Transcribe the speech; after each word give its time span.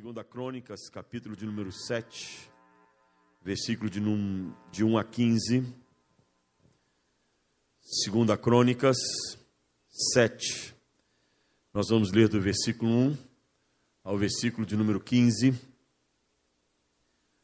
Segunda 0.00 0.24
Crônicas, 0.24 0.88
capítulo 0.88 1.36
de 1.36 1.44
número 1.44 1.70
7, 1.70 2.50
versículo 3.42 3.90
de, 3.90 4.00
num, 4.00 4.50
de 4.72 4.82
1 4.82 4.96
a 4.96 5.04
15. 5.04 5.62
Segunda 7.82 8.34
Crônicas 8.34 8.96
7. 10.14 10.74
Nós 11.74 11.90
vamos 11.90 12.12
ler 12.12 12.30
do 12.30 12.40
versículo 12.40 12.90
1 12.90 13.18
ao 14.02 14.16
versículo 14.16 14.66
de 14.66 14.74
número 14.74 15.00
15. 15.00 15.52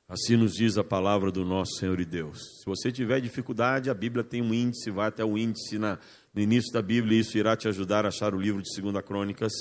Assim 0.09 0.39
nos 0.39 0.55
diz 0.55 0.79
a 0.79 0.85
palavra 0.85 1.31
do 1.31 1.45
nosso 1.45 1.75
Senhor 1.79 2.01
e 2.01 2.07
Deus. 2.07 2.39
Se 2.61 2.65
você 2.65 2.91
tiver 2.91 3.21
dificuldade, 3.21 3.91
a 3.91 3.95
Bíblia 3.95 4.25
tem 4.25 4.41
um 4.41 4.55
índice, 4.55 4.91
vai 4.91 5.09
até 5.09 5.23
o 5.23 5.37
índice 5.37 5.79
na, 5.79 5.99
no 6.33 6.41
início 6.41 6.73
da 6.73 6.81
Bíblia, 6.81 7.19
e 7.19 7.21
isso 7.21 7.37
irá 7.37 7.55
te 7.55 7.69
ajudar 7.69 8.07
a 8.07 8.09
achar 8.09 8.35
o 8.35 8.41
livro 8.41 8.63
de 8.63 8.75
Segunda 8.75 9.03
Crônicas. 9.03 9.53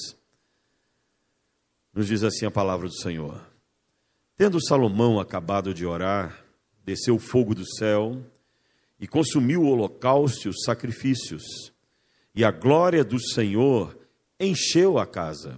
Nos 1.96 2.07
diz 2.07 2.23
assim 2.25 2.46
a 2.46 2.52
palavra 2.52 2.89
do 2.89 2.93
Senhor. 2.93 3.41
Tendo 4.36 4.62
Salomão 4.62 5.17
acabado 5.17 5.73
de 5.73 5.85
orar, 5.85 6.44
desceu 6.84 7.16
o 7.16 7.20
fogo 7.20 7.55
do 7.55 7.66
céu 7.66 8.21
e 8.99 9.08
consumiu 9.08 9.62
o 9.62 9.70
holocausto 9.70 10.48
e 10.48 10.49
os 10.49 10.63
sacrifícios, 10.66 11.71
e 12.35 12.44
a 12.44 12.52
glória 12.52 13.02
do 13.02 13.18
Senhor 13.18 13.98
encheu 14.38 14.99
a 14.99 15.08
casa. 15.08 15.58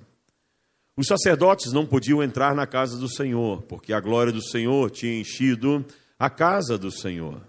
Os 0.96 1.08
sacerdotes 1.08 1.74
não 1.74 1.88
podiam 1.88 2.22
entrar 2.22 2.54
na 2.54 2.68
casa 2.68 3.00
do 3.00 3.10
Senhor, 3.10 3.64
porque 3.64 3.92
a 3.92 4.00
glória 4.00 4.32
do 4.32 4.42
Senhor 4.42 4.92
tinha 4.92 5.20
enchido 5.20 5.84
a 6.20 6.30
casa 6.30 6.78
do 6.78 6.92
Senhor. 6.92 7.42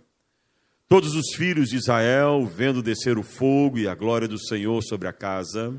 Todos 0.88 1.14
os 1.14 1.34
filhos 1.34 1.68
de 1.68 1.76
Israel, 1.76 2.46
vendo 2.46 2.82
descer 2.82 3.18
o 3.18 3.22
fogo 3.22 3.78
e 3.78 3.86
a 3.86 3.94
glória 3.94 4.26
do 4.26 4.38
Senhor 4.38 4.82
sobre 4.82 5.08
a 5.08 5.12
casa, 5.12 5.78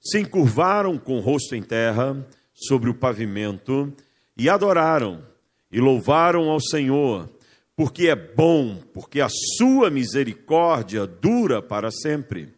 se 0.00 0.18
encurvaram 0.18 0.98
com 0.98 1.18
o 1.18 1.20
rosto 1.20 1.54
em 1.54 1.62
terra 1.62 2.26
sobre 2.54 2.88
o 2.88 2.94
pavimento 2.94 3.92
e 4.36 4.48
adoraram 4.48 5.24
e 5.70 5.80
louvaram 5.80 6.50
ao 6.50 6.60
Senhor, 6.60 7.28
porque 7.76 8.08
é 8.08 8.16
bom, 8.16 8.76
porque 8.92 9.20
a 9.20 9.28
sua 9.28 9.90
misericórdia 9.90 11.06
dura 11.06 11.62
para 11.62 11.90
sempre. 11.90 12.52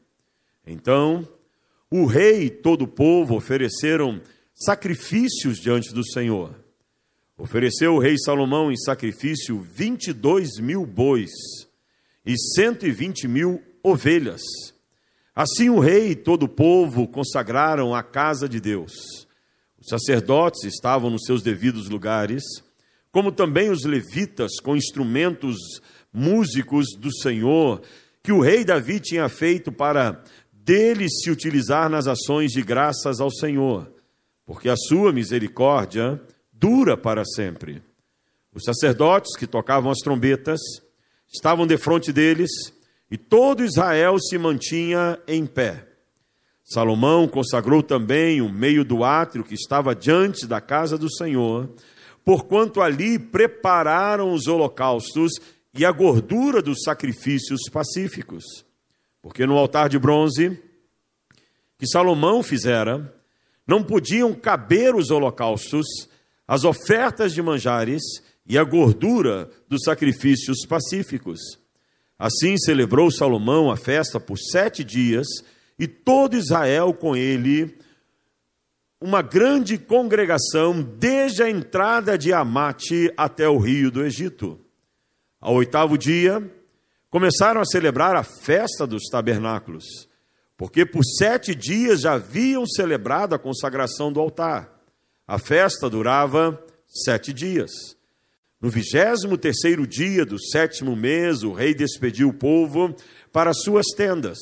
Então, 0.67 1.29
o 1.91 2.07
rei 2.07 2.45
e 2.45 2.51
todo 2.51 2.83
o 2.83 2.89
povo 2.89 3.35
ofereceram 3.37 4.21
sacrifícios 4.55 5.59
diante 5.59 5.93
do 5.93 6.05
Senhor. 6.05 6.55
Ofereceu 7.37 7.95
o 7.95 7.99
rei 7.99 8.17
Salomão 8.19 8.71
em 8.71 8.77
sacrifício 8.77 9.61
22 9.61 10.59
mil 10.61 10.87
bois 10.87 11.31
e 12.25 12.39
120 12.39 13.27
mil 13.27 13.61
ovelhas 13.83 14.43
Assim 15.35 15.71
o 15.71 15.79
rei 15.79 16.11
e 16.11 16.17
todo 16.17 16.43
o 16.43 16.49
povo 16.49 17.09
consagraram 17.09 17.95
a 17.95 18.03
casa 18.03 18.47
de 18.47 18.61
Deus. 18.61 19.27
Os 19.81 19.89
sacerdotes 19.89 20.65
estavam 20.65 21.09
nos 21.09 21.25
seus 21.25 21.43
devidos 21.43 21.89
lugares, 21.89 22.43
como 23.11 23.33
também 23.33 23.71
os 23.71 23.85
levitas 23.85 24.61
com 24.61 24.77
instrumentos 24.77 25.57
músicos 26.13 26.87
do 26.99 27.11
Senhor, 27.15 27.81
que 28.23 28.31
o 28.31 28.41
rei 28.41 28.63
Davi 28.63 29.01
tinha 29.01 29.29
feito 29.29 29.73
para 29.73 30.23
deles 30.53 31.11
se 31.23 31.31
utilizar 31.31 31.89
nas 31.89 32.07
ações 32.07 32.53
de 32.53 32.63
graças 32.63 33.19
ao 33.19 33.31
Senhor, 33.31 33.91
porque 34.45 34.69
a 34.69 34.77
sua 34.77 35.13
misericórdia 35.13 36.21
dura 36.53 36.97
para 36.97 37.25
sempre. 37.25 37.83
Os 38.55 38.65
sacerdotes 38.65 39.35
que 39.35 39.47
tocavam 39.47 39.91
as 39.91 39.99
trombetas 39.99 40.61
estavam 41.33 41.67
defronte 41.67 42.13
deles 42.13 42.51
e 43.13 43.19
todo 43.19 43.63
Israel 43.63 44.19
se 44.19 44.39
mantinha 44.39 45.21
em 45.29 45.45
pé. 45.45 45.87
Salomão 46.65 47.29
consagrou 47.29 47.83
também 47.83 48.41
o 48.41 48.49
meio 48.49 48.87
do 48.87 49.05
átrio 49.05 49.45
que 49.45 49.53
estava 49.53 49.95
diante 49.95 50.47
da 50.47 50.63
casa 50.63 50.97
do 50.97 51.15
Senhor, 51.15 51.69
porquanto 52.25 52.81
ali 52.81 53.19
prepararam 53.19 54.33
os 54.33 54.47
holocaustos 54.47 55.31
e 55.75 55.85
a 55.85 55.93
gordura 55.93 56.63
dos 56.63 56.85
sacrifícios 56.85 57.61
pacíficos. 57.71 58.65
Porque 59.21 59.45
no 59.45 59.59
altar 59.59 59.91
de 59.91 59.99
bronze 59.99 60.59
que 61.77 61.87
Salomão 61.87 62.43
fizera, 62.43 63.15
não 63.67 63.83
podiam 63.83 64.33
caber 64.33 64.95
os 64.95 65.11
holocaustos, 65.11 65.85
as 66.49 66.65
ofertas 66.65 67.35
de 67.35 67.43
manjares 67.43 68.01
e 68.47 68.57
a 68.57 68.65
gordura 68.65 69.51
dos 69.69 69.83
sacrifícios 69.85 70.65
pacíficos. 70.67 71.61
Assim 72.23 72.57
celebrou 72.57 73.11
Salomão 73.11 73.69
a 73.69 73.77
festa 73.77 74.21
por 74.21 74.39
sete 74.39 74.85
dias, 74.85 75.27
e 75.77 75.89
todo 75.89 76.37
Israel 76.37 76.95
com 76.95 77.17
ele, 77.17 77.77
uma 79.01 79.23
grande 79.23 79.77
congregação, 79.77 80.81
desde 80.81 81.43
a 81.43 81.51
entrada 81.51 82.17
de 82.17 82.33
Amate 82.33 83.13
até 83.17 83.49
o 83.49 83.59
rio 83.59 83.91
do 83.91 84.05
Egito. 84.05 84.61
Ao 85.41 85.53
oitavo 85.55 85.99
dia, 85.99 86.49
começaram 87.11 87.61
a 87.61 87.65
celebrar 87.65 88.15
a 88.15 88.23
festa 88.23 88.87
dos 88.87 89.09
tabernáculos, 89.11 90.09
porque 90.57 90.87
por 90.87 91.03
sete 91.05 91.57
dias 91.57 92.03
já 92.03 92.13
haviam 92.13 92.65
celebrado 92.65 93.35
a 93.35 93.39
consagração 93.39 94.13
do 94.13 94.21
altar. 94.21 94.81
A 95.27 95.41
festa 95.41 95.91
durava 95.91 96.57
sete 96.87 97.33
dias. 97.33 97.97
No 98.63 98.71
vigésimo 98.71 99.37
terceiro 99.37 99.85
dia 99.85 100.25
do 100.25 100.41
sétimo 100.41 100.95
mês, 100.95 101.43
o 101.43 101.53
rei 101.53 101.75
despediu 101.75 102.29
o 102.29 102.33
povo 102.33 102.95
para 103.33 103.53
suas 103.53 103.87
tendas. 103.97 104.39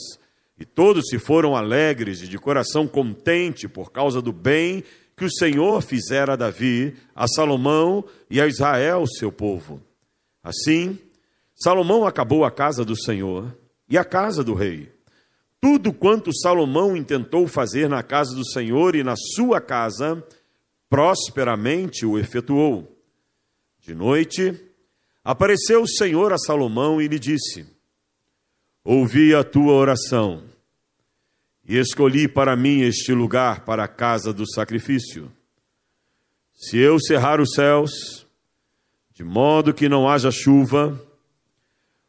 E 0.58 0.64
todos 0.66 1.06
se 1.08 1.18
foram 1.18 1.56
alegres 1.56 2.20
e 2.20 2.28
de 2.28 2.36
coração 2.36 2.86
contente 2.86 3.66
por 3.66 3.90
causa 3.90 4.20
do 4.20 4.30
bem 4.30 4.84
que 5.16 5.24
o 5.24 5.32
Senhor 5.32 5.80
fizera 5.80 6.34
a 6.34 6.36
Davi, 6.36 6.94
a 7.14 7.26
Salomão 7.26 8.04
e 8.28 8.38
a 8.42 8.46
Israel, 8.46 9.06
seu 9.06 9.32
povo. 9.32 9.80
Assim, 10.44 10.98
Salomão 11.56 12.06
acabou 12.06 12.44
a 12.44 12.50
casa 12.50 12.84
do 12.84 12.94
Senhor 12.94 13.56
e 13.88 13.96
a 13.96 14.04
casa 14.04 14.44
do 14.44 14.52
rei. 14.52 14.92
Tudo 15.62 15.94
quanto 15.94 16.30
Salomão 16.38 16.94
intentou 16.94 17.46
fazer 17.48 17.88
na 17.88 18.02
casa 18.02 18.34
do 18.34 18.46
Senhor 18.46 18.94
e 18.94 19.02
na 19.02 19.14
sua 19.16 19.62
casa, 19.62 20.22
prosperamente 20.90 22.04
o 22.04 22.18
efetuou. 22.18 22.99
De 23.90 23.94
noite, 23.96 24.54
apareceu 25.24 25.82
o 25.82 25.88
Senhor 25.88 26.32
a 26.32 26.38
Salomão 26.38 27.02
e 27.02 27.08
lhe 27.08 27.18
disse: 27.18 27.66
Ouvi 28.84 29.34
a 29.34 29.42
tua 29.42 29.72
oração 29.72 30.44
e 31.66 31.76
escolhi 31.76 32.28
para 32.28 32.54
mim 32.54 32.82
este 32.82 33.12
lugar 33.12 33.64
para 33.64 33.82
a 33.82 33.88
casa 33.88 34.32
do 34.32 34.48
sacrifício. 34.48 35.28
Se 36.54 36.78
eu 36.78 37.00
cerrar 37.00 37.40
os 37.40 37.50
céus, 37.52 38.24
de 39.12 39.24
modo 39.24 39.74
que 39.74 39.88
não 39.88 40.08
haja 40.08 40.30
chuva, 40.30 40.96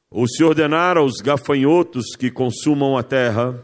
ou 0.07 0.27
se 0.27 0.43
ordenar 0.43 0.97
aos 0.97 1.13
gafanhotos 1.15 2.15
que 2.15 2.29
consumam 2.29 2.95
a 2.95 3.01
terra, 3.01 3.59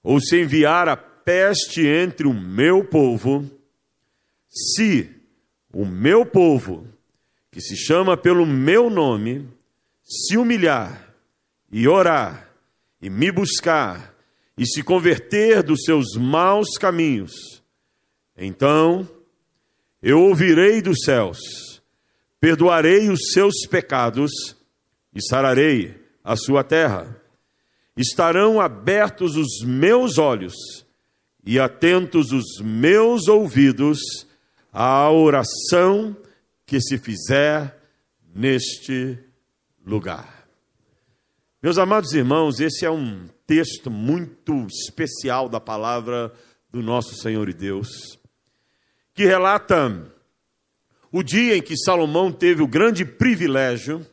ou 0.00 0.20
se 0.20 0.40
enviar 0.40 0.88
a 0.88 0.96
peste 0.96 1.84
entre 1.88 2.28
o 2.28 2.32
meu 2.32 2.84
povo, 2.84 3.50
se 4.48 5.10
o 5.72 5.84
meu 5.84 6.24
povo, 6.24 6.86
que 7.56 7.62
se 7.62 7.74
chama 7.74 8.18
pelo 8.18 8.44
meu 8.44 8.90
nome, 8.90 9.48
se 10.04 10.36
humilhar 10.36 11.14
e 11.72 11.88
orar 11.88 12.50
e 13.00 13.08
me 13.08 13.32
buscar 13.32 14.14
e 14.58 14.66
se 14.66 14.82
converter 14.82 15.62
dos 15.62 15.84
seus 15.84 16.16
maus 16.18 16.76
caminhos, 16.76 17.32
então 18.36 19.08
eu 20.02 20.20
ouvirei 20.20 20.82
dos 20.82 20.98
céus, 21.02 21.38
perdoarei 22.38 23.08
os 23.08 23.32
seus 23.32 23.66
pecados 23.66 24.54
e 25.14 25.26
sararei 25.26 25.94
a 26.22 26.36
sua 26.36 26.62
terra. 26.62 27.22
Estarão 27.96 28.60
abertos 28.60 29.34
os 29.34 29.64
meus 29.64 30.18
olhos 30.18 30.84
e 31.42 31.58
atentos 31.58 32.32
os 32.32 32.60
meus 32.60 33.28
ouvidos 33.28 34.26
à 34.70 35.10
oração 35.10 36.14
que 36.66 36.80
se 36.80 36.98
fizer 36.98 37.80
neste 38.34 39.18
lugar. 39.86 40.48
Meus 41.62 41.78
amados 41.78 42.12
irmãos, 42.12 42.60
esse 42.60 42.84
é 42.84 42.90
um 42.90 43.28
texto 43.46 43.90
muito 43.90 44.66
especial 44.66 45.48
da 45.48 45.60
palavra 45.60 46.32
do 46.70 46.82
nosso 46.82 47.14
Senhor 47.14 47.48
e 47.48 47.54
Deus, 47.54 48.18
que 49.14 49.24
relata 49.24 50.12
o 51.10 51.22
dia 51.22 51.56
em 51.56 51.62
que 51.62 51.78
Salomão 51.78 52.30
teve 52.30 52.62
o 52.62 52.68
grande 52.68 53.04
privilégio 53.04 54.04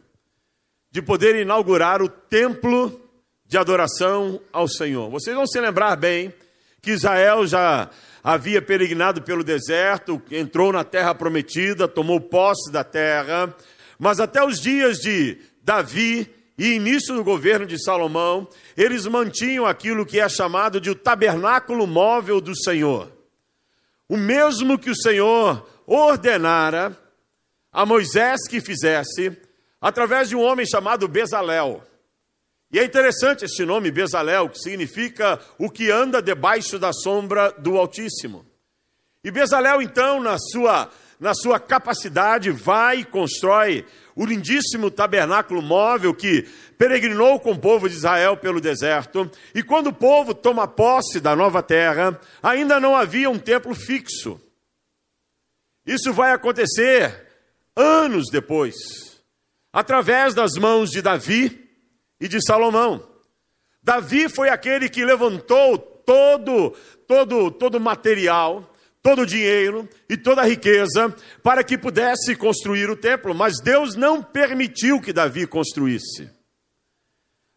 de 0.92 1.02
poder 1.02 1.36
inaugurar 1.36 2.02
o 2.02 2.08
templo 2.08 3.02
de 3.46 3.58
adoração 3.58 4.40
ao 4.54 4.68
Senhor. 4.68 5.10
Vocês 5.10 5.36
vão 5.36 5.48
se 5.48 5.60
lembrar 5.60 5.96
bem 5.96 6.34
que 6.82 6.92
Israel 6.92 7.46
já 7.48 7.90
havia 8.24 8.62
peregrinado 8.62 9.22
pelo 9.22 9.44
deserto, 9.44 10.22
entrou 10.32 10.72
na 10.72 10.84
terra 10.84 11.14
prometida, 11.14 11.88
tomou 11.88 12.22
posse 12.22 12.72
da 12.72 12.84
terra, 12.84 13.54
mas 14.00 14.20
até 14.20 14.44
os 14.44 14.62
dias 14.62 15.00
de 15.00 15.38
Davi 15.62 16.34
e 16.58 16.74
início 16.74 17.16
do 17.16 17.24
governo 17.24 17.66
de 17.66 17.84
Salomão, 17.84 18.48
eles 18.78 19.06
mantinham 19.08 19.66
aquilo 19.66 20.06
que 20.06 20.20
é 20.20 20.30
chamado 20.30 20.80
de 20.80 20.90
o 20.90 20.96
tabernáculo 20.96 21.86
móvel 21.86 22.40
do 22.40 22.56
Senhor. 22.56 23.12
o 24.08 24.18
mesmo 24.18 24.78
que 24.78 24.92
o 24.92 24.96
Senhor 24.96 25.68
ordenara 25.88 26.96
a 27.72 27.86
Moisés 27.86 28.48
que 28.48 28.62
fizesse, 28.62 29.36
através 29.82 30.30
de 30.30 30.36
um 30.36 30.42
homem 30.42 30.66
chamado 30.66 31.08
Bezalel. 31.08 31.84
E 32.74 32.80
é 32.80 32.84
interessante 32.84 33.46
esse 33.46 33.64
nome 33.64 33.92
Bezalel, 33.92 34.50
que 34.50 34.58
significa 34.58 35.40
o 35.60 35.70
que 35.70 35.92
anda 35.92 36.24
debaixo 36.24 36.80
da 36.80 36.92
sombra 36.92 37.52
do 37.52 37.78
Altíssimo. 37.78 38.44
E 39.24 39.30
Bezalel, 39.30 39.80
então, 39.80 40.20
na 40.20 40.40
sua, 40.40 40.90
na 41.20 41.36
sua 41.36 41.60
capacidade, 41.60 42.50
vai 42.50 43.02
e 43.02 43.06
constrói 43.06 43.86
o 44.16 44.26
lindíssimo 44.26 44.90
tabernáculo 44.90 45.62
móvel 45.62 46.16
que 46.16 46.50
peregrinou 46.76 47.40
com 47.40 47.52
o 47.52 47.60
povo 47.60 47.88
de 47.88 47.96
Israel 47.96 48.38
pelo 48.38 48.60
deserto. 48.60 49.30
E 49.54 49.62
quando 49.62 49.88
o 49.88 49.94
povo 49.94 50.34
toma 50.34 50.68
posse 50.68 51.20
da 51.20 51.36
nova 51.36 51.62
terra, 51.62 52.20
ainda 52.42 52.80
não 52.80 52.96
havia 52.96 53.30
um 53.30 53.38
templo 53.38 53.76
fixo. 53.76 54.42
Isso 55.86 56.12
vai 56.12 56.32
acontecer 56.32 57.28
anos 57.76 58.32
depois, 58.32 59.22
através 59.72 60.34
das 60.34 60.54
mãos 60.54 60.90
de 60.90 61.04
Davi 61.04 61.63
e 62.24 62.28
de 62.30 62.42
Salomão. 62.42 63.06
Davi 63.84 64.30
foi 64.30 64.48
aquele 64.48 64.88
que 64.88 65.04
levantou 65.04 65.78
todo 65.78 66.74
todo 67.06 67.52
todo 67.52 67.82
material 67.82 68.74
todo 69.02 69.24
o 69.24 69.26
dinheiro 69.26 69.88
e 70.10 70.16
toda 70.16 70.42
a 70.42 70.46
riqueza 70.46 71.14
para 71.44 71.62
que 71.62 71.78
pudesse 71.78 72.38
construir 72.38 72.90
o 72.90 72.96
templo, 72.96 73.36
mas 73.36 73.60
Deus 73.62 73.96
não 73.96 74.24
permitiu 74.24 75.02
que 75.02 75.12
Davi 75.12 75.46
construísse. 75.46 76.30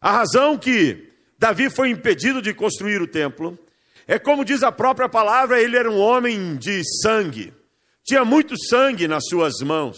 A 0.00 0.10
razão 0.10 0.58
que 0.58 1.12
Davi 1.38 1.70
foi 1.70 1.90
impedido 1.90 2.42
de 2.42 2.52
construir 2.52 3.00
o 3.00 3.06
templo 3.06 3.56
é 4.08 4.18
como 4.18 4.44
diz 4.44 4.64
a 4.64 4.72
própria 4.72 5.08
palavra, 5.08 5.62
ele 5.62 5.76
era 5.76 5.90
um 5.90 6.00
homem 6.00 6.56
de 6.56 6.82
sangue. 7.00 7.54
Tinha 8.04 8.24
muito 8.24 8.56
sangue 8.68 9.06
nas 9.06 9.24
suas 9.28 9.60
mãos. 9.60 9.96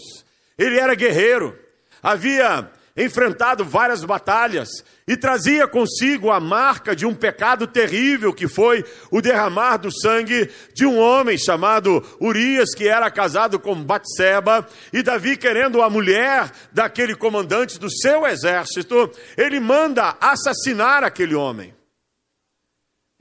Ele 0.57 0.79
era 0.79 0.95
guerreiro. 0.95 1.57
Havia 2.01 2.69
enfrentado 2.95 3.63
várias 3.63 4.03
batalhas 4.03 4.69
e 5.07 5.15
trazia 5.15 5.67
consigo 5.67 6.31
a 6.31 6.39
marca 6.39 6.95
de 6.95 7.05
um 7.05 7.13
pecado 7.13 7.65
terrível 7.65 8.33
que 8.33 8.47
foi 8.47 8.83
o 9.09 9.21
derramar 9.21 9.77
do 9.77 9.91
sangue 9.91 10.49
de 10.73 10.85
um 10.85 10.99
homem 10.99 11.37
chamado 11.37 12.05
Urias, 12.19 12.73
que 12.75 12.87
era 12.87 13.09
casado 13.09 13.59
com 13.59 13.75
Batseba, 13.75 14.67
e 14.91 15.01
Davi, 15.01 15.37
querendo 15.37 15.81
a 15.81 15.89
mulher 15.89 16.51
daquele 16.71 17.15
comandante 17.15 17.79
do 17.79 17.89
seu 17.89 18.25
exército, 18.27 19.09
ele 19.37 19.59
manda 19.59 20.15
assassinar 20.19 21.03
aquele 21.03 21.35
homem. 21.35 21.73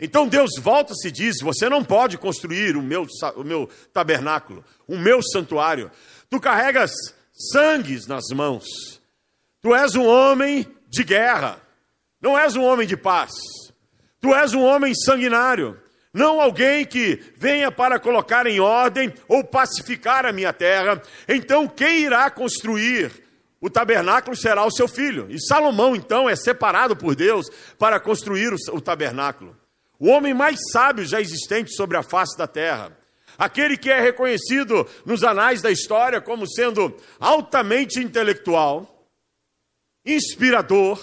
Então 0.01 0.29
Deus 0.29 0.51
volta-se 0.59 1.09
e 1.09 1.13
diz: 1.13 1.41
Você 1.41 1.69
não 1.69 1.83
pode 1.83 2.17
construir 2.17 2.77
o 2.77 2.83
meu, 2.83 3.07
o 3.35 3.43
meu 3.43 3.69
tabernáculo, 3.93 4.65
o 4.87 4.97
meu 4.97 5.21
santuário. 5.23 5.91
Tu 6.31 6.39
carregas 6.39 6.93
sangues 7.53 8.07
nas 8.07 8.25
mãos. 8.33 8.98
Tu 9.61 9.75
és 9.75 9.95
um 9.95 10.07
homem 10.07 10.67
de 10.89 11.03
guerra, 11.03 11.61
não 12.21 12.39
és 12.39 12.55
um 12.55 12.63
homem 12.63 12.87
de 12.87 12.97
paz. 12.97 13.33
Tu 14.21 14.35
és 14.35 14.55
um 14.55 14.63
homem 14.63 14.95
sanguinário, 14.95 15.81
não 16.13 16.41
alguém 16.41 16.85
que 16.85 17.23
venha 17.37 17.71
para 17.71 17.99
colocar 17.99 18.47
em 18.47 18.61
ordem 18.61 19.13
ou 19.29 19.45
pacificar 19.45 20.27
a 20.27 20.33
minha 20.33 20.53
terra. 20.53 21.01
Então, 21.29 21.69
quem 21.69 22.01
irá 22.01 22.31
construir 22.31 23.13
o 23.61 23.69
tabernáculo 23.69 24.37
será 24.37 24.65
o 24.65 24.71
seu 24.71 24.89
filho. 24.89 25.27
E 25.31 25.41
Salomão, 25.41 25.95
então, 25.95 26.29
é 26.29 26.37
separado 26.37 26.97
por 26.97 27.15
Deus 27.15 27.47
para 27.79 28.01
construir 28.01 28.55
o 28.73 28.81
tabernáculo. 28.81 29.57
O 29.99 30.09
homem 30.09 30.33
mais 30.33 30.59
sábio 30.73 31.05
já 31.05 31.21
existente 31.21 31.75
sobre 31.75 31.97
a 31.97 32.03
face 32.03 32.39
da 32.39 32.47
terra. 32.47 32.97
Aquele 33.37 33.77
que 33.77 33.91
é 33.91 34.01
reconhecido 34.01 34.87
nos 35.05 35.23
anais 35.23 35.61
da 35.61 35.71
história 35.71 36.21
como 36.21 36.49
sendo 36.49 36.97
altamente 37.21 38.01
intelectual 38.01 38.98
inspirador, 40.15 41.03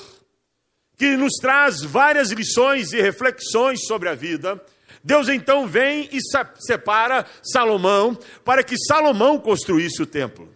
que 0.98 1.16
nos 1.18 1.34
traz 1.42 1.81
várias 1.81 2.31
lições 2.31 2.94
e 2.94 3.02
reflexões 3.02 3.86
sobre 3.86 4.10
a 4.10 4.16
vida. 4.16 4.62
Deus 5.04 5.30
então 5.30 5.68
vem 5.68 6.10
e 6.12 6.19
separa 6.60 7.25
Salomão 7.44 8.18
para 8.44 8.63
que 8.63 8.75
Salomão 8.78 9.40
construísse 9.40 10.02
o 10.02 10.06
templo. 10.06 10.50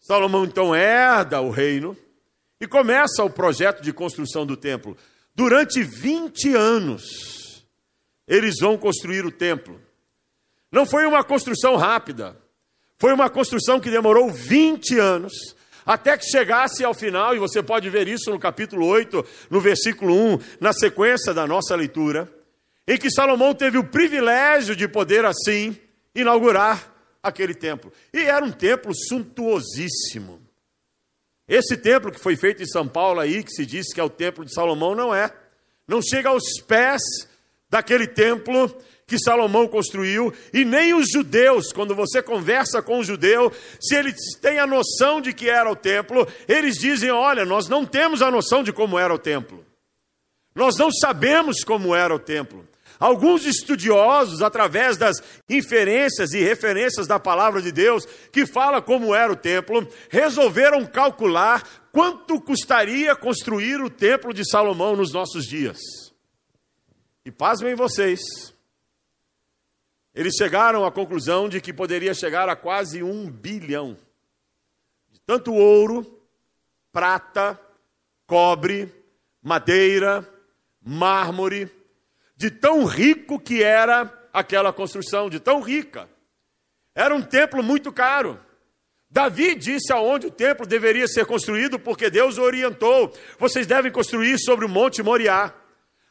Salomão 0.00 0.44
então 0.44 0.74
herda 0.74 1.40
o 1.40 1.50
reino 1.50 1.96
e 2.60 2.66
começa 2.66 3.22
o 3.22 3.30
projeto 3.30 3.82
de 3.82 3.92
construção 3.92 4.46
do 4.46 4.56
templo. 4.56 4.96
Durante 5.34 5.82
20 5.82 6.54
anos, 6.54 7.64
eles 8.26 8.56
vão 8.60 8.76
construir 8.78 9.24
o 9.24 9.30
templo. 9.30 9.80
Não 10.70 10.86
foi 10.86 11.06
uma 11.06 11.22
construção 11.22 11.76
rápida, 11.76 12.36
foi 12.98 13.12
uma 13.12 13.30
construção 13.30 13.78
que 13.78 13.90
demorou 13.90 14.30
20 14.30 14.98
anos 14.98 15.54
até 15.88 16.18
que 16.18 16.26
chegasse 16.26 16.84
ao 16.84 16.92
final, 16.92 17.34
e 17.34 17.38
você 17.38 17.62
pode 17.62 17.88
ver 17.88 18.06
isso 18.08 18.30
no 18.30 18.38
capítulo 18.38 18.84
8, 18.84 19.24
no 19.48 19.58
versículo 19.58 20.14
1, 20.34 20.38
na 20.60 20.70
sequência 20.70 21.32
da 21.32 21.46
nossa 21.46 21.74
leitura, 21.74 22.30
em 22.86 22.98
que 22.98 23.10
Salomão 23.10 23.54
teve 23.54 23.78
o 23.78 23.84
privilégio 23.84 24.76
de 24.76 24.86
poder 24.86 25.24
assim 25.24 25.74
inaugurar 26.14 26.94
aquele 27.22 27.54
templo. 27.54 27.90
E 28.12 28.18
era 28.18 28.44
um 28.44 28.52
templo 28.52 28.92
suntuosíssimo. 28.94 30.42
Esse 31.48 31.74
templo 31.74 32.12
que 32.12 32.20
foi 32.20 32.36
feito 32.36 32.62
em 32.62 32.66
São 32.66 32.86
Paulo 32.86 33.20
aí, 33.20 33.42
que 33.42 33.50
se 33.50 33.64
diz 33.64 33.90
que 33.90 33.98
é 33.98 34.04
o 34.04 34.10
templo 34.10 34.44
de 34.44 34.52
Salomão, 34.52 34.94
não 34.94 35.14
é. 35.14 35.32
Não 35.86 36.02
chega 36.02 36.28
aos 36.28 36.60
pés 36.66 37.00
daquele 37.70 38.06
templo 38.06 38.76
que 39.08 39.18
Salomão 39.18 39.66
construiu, 39.66 40.32
e 40.52 40.66
nem 40.66 40.92
os 40.92 41.08
judeus, 41.10 41.72
quando 41.72 41.94
você 41.94 42.22
conversa 42.22 42.82
com 42.82 42.98
um 42.98 43.02
judeu, 43.02 43.50
se 43.80 43.96
eles 43.96 44.14
têm 44.40 44.58
a 44.58 44.66
noção 44.66 45.18
de 45.18 45.32
que 45.32 45.48
era 45.48 45.68
o 45.68 45.74
templo, 45.74 46.28
eles 46.46 46.76
dizem: 46.76 47.10
olha, 47.10 47.46
nós 47.46 47.68
não 47.68 47.86
temos 47.86 48.20
a 48.20 48.30
noção 48.30 48.62
de 48.62 48.70
como 48.70 48.98
era 48.98 49.12
o 49.12 49.18
templo, 49.18 49.64
nós 50.54 50.76
não 50.76 50.92
sabemos 50.92 51.64
como 51.64 51.94
era 51.94 52.14
o 52.14 52.18
templo. 52.18 52.62
Alguns 53.00 53.46
estudiosos, 53.46 54.42
através 54.42 54.96
das 54.98 55.22
inferências 55.48 56.32
e 56.32 56.40
referências 56.42 57.06
da 57.06 57.18
palavra 57.18 57.62
de 57.62 57.70
Deus, 57.70 58.04
que 58.32 58.44
fala 58.44 58.82
como 58.82 59.14
era 59.14 59.32
o 59.32 59.36
templo, 59.36 59.88
resolveram 60.10 60.84
calcular 60.84 61.62
quanto 61.92 62.40
custaria 62.40 63.14
construir 63.14 63.80
o 63.80 63.88
templo 63.88 64.34
de 64.34 64.46
Salomão 64.46 64.96
nos 64.96 65.12
nossos 65.12 65.46
dias. 65.46 65.78
E 67.24 67.30
pasmem 67.30 67.76
vocês, 67.76 68.20
eles 70.18 70.34
chegaram 70.34 70.84
à 70.84 70.90
conclusão 70.90 71.48
de 71.48 71.60
que 71.60 71.72
poderia 71.72 72.12
chegar 72.12 72.48
a 72.48 72.56
quase 72.56 73.04
um 73.04 73.30
bilhão. 73.30 73.96
De 75.12 75.20
tanto 75.20 75.54
ouro, 75.54 76.20
prata, 76.90 77.56
cobre, 78.26 78.92
madeira, 79.40 80.28
mármore, 80.84 81.70
de 82.34 82.50
tão 82.50 82.84
rico 82.84 83.38
que 83.38 83.62
era 83.62 84.12
aquela 84.32 84.72
construção, 84.72 85.30
de 85.30 85.38
tão 85.38 85.60
rica. 85.60 86.08
Era 86.96 87.14
um 87.14 87.22
templo 87.22 87.62
muito 87.62 87.92
caro. 87.92 88.40
Davi 89.08 89.54
disse 89.54 89.92
aonde 89.92 90.26
o 90.26 90.32
templo 90.32 90.66
deveria 90.66 91.06
ser 91.06 91.26
construído, 91.26 91.78
porque 91.78 92.10
Deus 92.10 92.38
o 92.38 92.42
orientou. 92.42 93.14
Vocês 93.38 93.68
devem 93.68 93.92
construir 93.92 94.36
sobre 94.40 94.64
o 94.64 94.68
Monte 94.68 95.00
Moriá. 95.00 95.54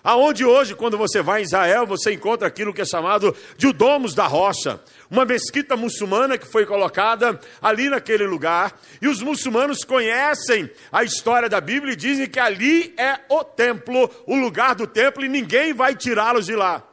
Aonde 0.04 0.46
hoje, 0.46 0.76
quando 0.76 0.98
você 0.98 1.22
vai 1.22 1.42
em 1.42 1.44
Israel, 1.44 1.86
você 1.86 2.14
encontra 2.14 2.48
aquilo 2.48 2.74
que 2.74 2.82
é 2.82 2.86
chamado 2.86 3.36
de 3.58 3.68
o 3.68 3.74
Domus 3.74 4.14
da 4.14 4.26
Rocha, 4.26 4.80
uma 5.10 5.26
mesquita 5.26 5.76
muçulmana 5.76 6.38
que 6.38 6.46
foi 6.46 6.66
colocada 6.66 7.40
ali 7.62 7.90
naquele 7.90 8.26
lugar, 8.26 8.80
e 9.02 9.08
os 9.08 9.22
muçulmanos 9.22 9.84
conhecem 9.84 10.70
a 10.92 11.04
história 11.04 11.50
da 11.50 11.60
Bíblia 11.60 11.94
e 11.94 11.98
dizem 11.98 12.28
que 12.28 12.40
ali 12.40 12.94
é 12.98 13.20
o 13.28 13.44
templo, 13.44 14.10
o 14.26 14.36
lugar 14.36 14.76
do 14.76 14.88
templo, 14.88 15.26
e 15.26 15.30
ninguém 15.30 15.74
vai 15.74 15.96
tirá-los 15.96 16.46
de 16.46 16.56
lá. 16.56 16.84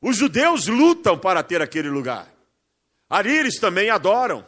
Os 0.00 0.16
judeus 0.16 0.66
lutam 0.66 1.18
para 1.18 1.42
ter 1.42 1.60
aquele 1.60 1.90
lugar. 1.90 2.26
Ali 3.08 3.36
eles 3.36 3.58
também 3.58 3.90
adoram. 3.90 4.46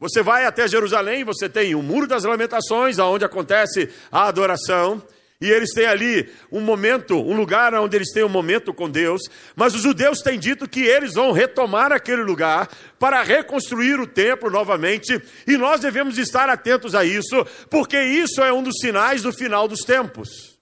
Você 0.00 0.22
vai 0.22 0.44
até 0.44 0.66
Jerusalém, 0.66 1.22
você 1.22 1.48
tem 1.48 1.76
o 1.76 1.82
Muro 1.82 2.08
das 2.08 2.24
Lamentações, 2.24 2.98
onde 2.98 3.24
acontece 3.24 3.88
a 4.10 4.26
adoração. 4.26 5.00
E 5.42 5.50
eles 5.50 5.74
têm 5.74 5.86
ali 5.86 6.32
um 6.52 6.60
momento, 6.60 7.16
um 7.16 7.34
lugar 7.34 7.74
onde 7.74 7.96
eles 7.96 8.12
têm 8.12 8.22
um 8.22 8.28
momento 8.28 8.72
com 8.72 8.88
Deus, 8.88 9.22
mas 9.56 9.74
os 9.74 9.82
judeus 9.82 10.20
têm 10.20 10.38
dito 10.38 10.68
que 10.68 10.82
eles 10.82 11.14
vão 11.14 11.32
retomar 11.32 11.90
aquele 11.90 12.22
lugar 12.22 12.70
para 12.96 13.24
reconstruir 13.24 13.98
o 13.98 14.06
templo 14.06 14.48
novamente, 14.48 15.20
e 15.44 15.56
nós 15.56 15.80
devemos 15.80 16.16
estar 16.16 16.48
atentos 16.48 16.94
a 16.94 17.04
isso, 17.04 17.44
porque 17.68 18.00
isso 18.00 18.40
é 18.40 18.52
um 18.52 18.62
dos 18.62 18.78
sinais 18.78 19.22
do 19.22 19.32
final 19.32 19.66
dos 19.66 19.80
tempos. 19.80 20.60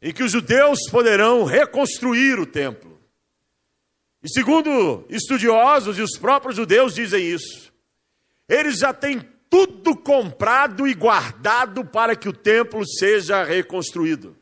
Em 0.00 0.12
que 0.12 0.22
os 0.22 0.30
judeus 0.30 0.78
poderão 0.88 1.42
reconstruir 1.42 2.38
o 2.38 2.46
templo. 2.46 3.00
E 4.22 4.28
segundo 4.28 5.04
estudiosos 5.08 5.98
e 5.98 6.02
os 6.02 6.16
próprios 6.16 6.54
judeus 6.54 6.94
dizem 6.94 7.26
isso, 7.26 7.72
eles 8.48 8.78
já 8.78 8.94
têm 8.94 9.28
tudo 9.56 9.96
comprado 9.96 10.86
e 10.86 10.92
guardado 10.92 11.82
para 11.82 12.14
que 12.14 12.28
o 12.28 12.32
templo 12.32 12.86
seja 12.86 13.42
reconstruído. 13.42 14.36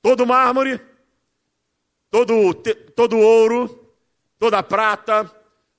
Todo 0.00 0.24
mármore, 0.24 0.80
todo, 2.08 2.54
todo 2.94 3.18
ouro, 3.18 3.92
toda 4.38 4.62
prata, 4.62 5.28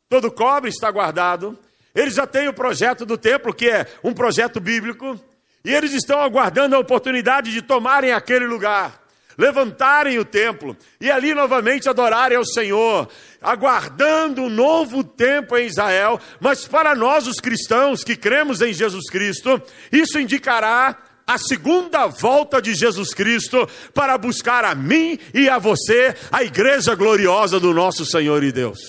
todo 0.09 0.29
cobre 0.29 0.69
está 0.69 0.91
guardado. 0.91 1.57
Eles 1.95 2.15
já 2.15 2.27
têm 2.27 2.49
o 2.49 2.53
projeto 2.53 3.05
do 3.05 3.17
templo, 3.17 3.53
que 3.53 3.69
é 3.69 3.87
um 4.03 4.13
projeto 4.13 4.59
bíblico, 4.59 5.17
e 5.63 5.73
eles 5.73 5.93
estão 5.93 6.19
aguardando 6.19 6.75
a 6.75 6.79
oportunidade 6.79 7.49
de 7.49 7.61
tomarem 7.61 8.11
aquele 8.11 8.45
lugar 8.45 9.00
levantarem 9.37 10.19
o 10.19 10.25
templo 10.25 10.75
e 10.99 11.09
ali 11.09 11.33
novamente 11.33 11.89
adorarem 11.89 12.37
ao 12.37 12.45
Senhor, 12.45 13.09
aguardando 13.41 14.43
um 14.43 14.49
novo 14.49 15.03
tempo 15.03 15.57
em 15.57 15.65
Israel. 15.65 16.19
Mas 16.39 16.67
para 16.67 16.95
nós, 16.95 17.27
os 17.27 17.39
cristãos 17.39 18.03
que 18.03 18.15
cremos 18.15 18.61
em 18.61 18.73
Jesus 18.73 19.09
Cristo, 19.09 19.61
isso 19.91 20.19
indicará 20.19 20.97
a 21.25 21.37
segunda 21.37 22.07
volta 22.07 22.61
de 22.61 22.73
Jesus 22.73 23.13
Cristo 23.13 23.67
para 23.93 24.17
buscar 24.17 24.65
a 24.65 24.75
mim 24.75 25.17
e 25.33 25.47
a 25.47 25.57
você, 25.57 26.15
a 26.31 26.43
igreja 26.43 26.93
gloriosa 26.95 27.59
do 27.59 27.73
nosso 27.73 28.05
Senhor 28.05 28.43
e 28.43 28.51
Deus. 28.51 28.79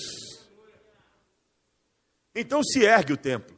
Então 2.35 2.63
se 2.63 2.83
ergue 2.83 3.13
o 3.13 3.17
templo. 3.17 3.55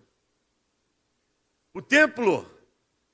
O 1.73 1.81
templo 1.81 2.49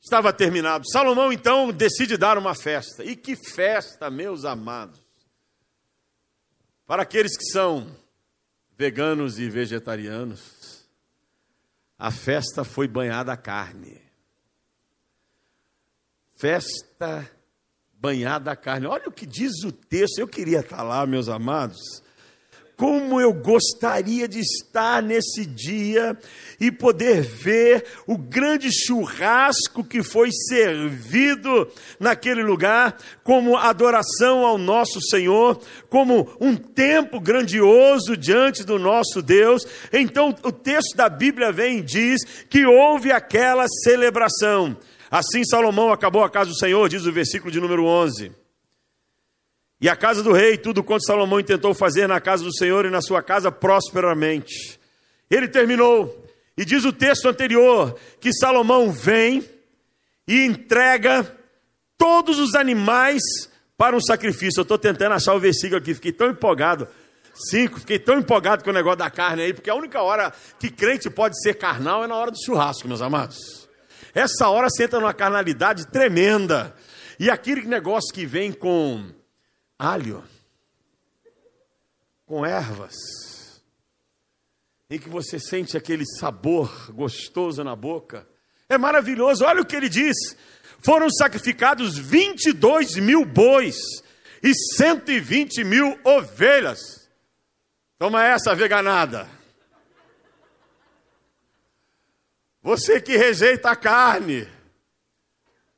estava 0.02 0.34
terminado. 0.34 0.90
Salomão 0.90 1.32
então 1.32 1.72
decide 1.72 2.18
dar 2.18 2.38
uma 2.38 2.56
festa. 2.56 3.04
E 3.04 3.16
que 3.16 3.36
festa, 3.36 4.10
meus 4.10 4.44
amados! 4.44 5.00
Para 6.86 7.04
aqueles 7.04 7.38
que 7.38 7.46
são 7.46 7.96
veganos 8.78 9.40
e 9.40 9.50
vegetarianos, 9.50 10.86
a 11.98 12.12
festa 12.12 12.64
foi 12.64 12.88
banhada 12.88 13.32
a 13.32 13.38
carne. 13.38 14.02
Festa 16.38 17.30
banhada 17.94 18.52
a 18.52 18.56
carne. 18.56 18.88
Olha 18.88 19.08
o 19.08 19.12
que 19.12 19.28
diz 19.28 19.64
o 19.64 19.72
texto. 19.72 20.18
Eu 20.18 20.28
queria 20.28 20.62
estar 20.62 20.82
lá, 20.82 21.06
meus 21.06 21.30
amados. 21.30 21.80
Como 22.82 23.22
eu 23.22 23.32
gostaria 23.32 24.28
de 24.28 24.40
estar 24.40 25.04
nesse 25.04 25.46
dia 25.46 26.18
e 26.60 26.72
poder 26.72 27.22
ver 27.22 27.86
o 28.08 28.18
grande 28.18 28.70
churrasco 28.72 29.84
que 29.84 30.02
foi 30.02 30.32
servido 30.32 31.72
naquele 32.00 32.42
lugar, 32.42 32.98
como 33.24 33.56
adoração 33.56 34.44
ao 34.44 34.58
nosso 34.58 35.00
Senhor, 35.00 35.62
como 35.92 36.28
um 36.42 36.56
tempo 36.56 37.20
grandioso 37.20 38.18
diante 38.18 38.64
do 38.64 38.80
nosso 38.80 39.22
Deus. 39.22 39.64
Então, 39.94 40.36
o 40.42 40.52
texto 40.52 40.98
da 40.98 41.08
Bíblia 41.08 41.52
vem 41.52 41.78
e 41.78 41.84
diz 41.84 42.24
que 42.50 42.66
houve 42.66 43.12
aquela 43.12 43.68
celebração. 43.84 44.76
Assim, 45.12 45.44
Salomão 45.46 45.94
acabou 45.94 46.24
a 46.24 46.32
casa 46.32 46.50
do 46.50 46.58
Senhor, 46.58 46.90
diz 46.90 47.06
o 47.06 47.14
versículo 47.14 47.52
de 47.52 47.62
número 47.62 47.86
11. 47.86 48.41
E 49.82 49.90
a 49.90 49.96
casa 49.96 50.22
do 50.22 50.32
rei, 50.32 50.60
tudo 50.60 50.84
quanto 50.84 51.08
Salomão 51.08 51.40
intentou 51.40 51.74
fazer 51.74 52.06
na 52.08 52.22
casa 52.22 52.44
do 52.44 52.56
Senhor 52.56 52.86
e 52.86 52.92
na 52.92 53.02
sua 53.02 53.24
casa 53.24 53.52
prosperamente. 53.52 54.80
Ele 55.30 55.48
terminou. 55.48 56.24
E 56.56 56.64
diz 56.64 56.86
o 56.86 56.94
texto 56.94 57.28
anterior 57.28 57.98
que 58.20 58.32
Salomão 58.32 58.92
vem 58.92 59.44
e 60.28 60.46
entrega 60.46 61.36
todos 61.98 62.38
os 62.38 62.54
animais 62.54 63.24
para 63.76 63.96
um 63.96 64.00
sacrifício. 64.00 64.60
Eu 64.60 64.64
estou 64.64 64.78
tentando 64.78 65.14
achar 65.14 65.34
o 65.34 65.40
versículo 65.40 65.78
aqui, 65.78 65.96
fiquei 65.96 66.12
tão 66.12 66.30
empolgado. 66.30 66.88
Cinco, 67.34 67.80
fiquei 67.80 67.98
tão 67.98 68.20
empolgado 68.20 68.64
com 68.64 68.70
o 68.70 68.74
negócio 68.74 69.00
da 69.00 69.10
carne 69.10 69.42
aí, 69.42 69.54
porque 69.54 69.70
a 69.70 69.76
única 69.76 70.00
hora 70.04 70.32
que 70.60 70.70
crente 70.70 71.10
pode 71.10 71.42
ser 71.42 71.56
carnal 71.56 72.04
é 72.04 72.08
na 72.08 72.16
hora 72.16 72.30
do 72.30 72.38
churrasco, 72.46 72.88
meus 72.88 73.02
amados. 73.02 73.68
Essa 74.14 74.48
hora 74.50 74.70
você 74.70 74.84
entra 74.84 75.00
numa 75.00 75.14
carnalidade 75.14 75.88
tremenda. 75.88 76.76
E 77.20 77.32
aquele 77.32 77.66
negócio 77.66 78.14
que 78.14 78.26
vem 78.26 78.52
com 78.52 79.10
alho, 79.82 80.24
com 82.28 82.46
ervas, 82.46 82.94
em 84.88 85.00
que 85.00 85.10
você 85.10 85.40
sente 85.40 85.76
aquele 85.76 86.06
sabor 86.06 86.92
gostoso 86.92 87.64
na 87.64 87.76
boca. 87.76 88.28
É 88.70 88.78
maravilhoso, 88.78 89.44
olha 89.44 89.62
o 89.62 89.66
que 89.66 89.76
ele 89.76 89.90
diz: 89.90 90.16
foram 90.86 91.10
sacrificados 91.10 91.98
22 91.98 92.98
mil 92.98 93.26
bois 93.26 93.76
e 94.44 94.54
120 94.54 95.64
mil 95.64 96.00
ovelhas. 96.04 97.10
Toma 97.98 98.24
essa 98.24 98.54
veganada. 98.54 99.28
Você 102.62 103.02
que 103.02 103.18
rejeita 103.18 103.72
a 103.72 103.76
carne, 103.76 104.48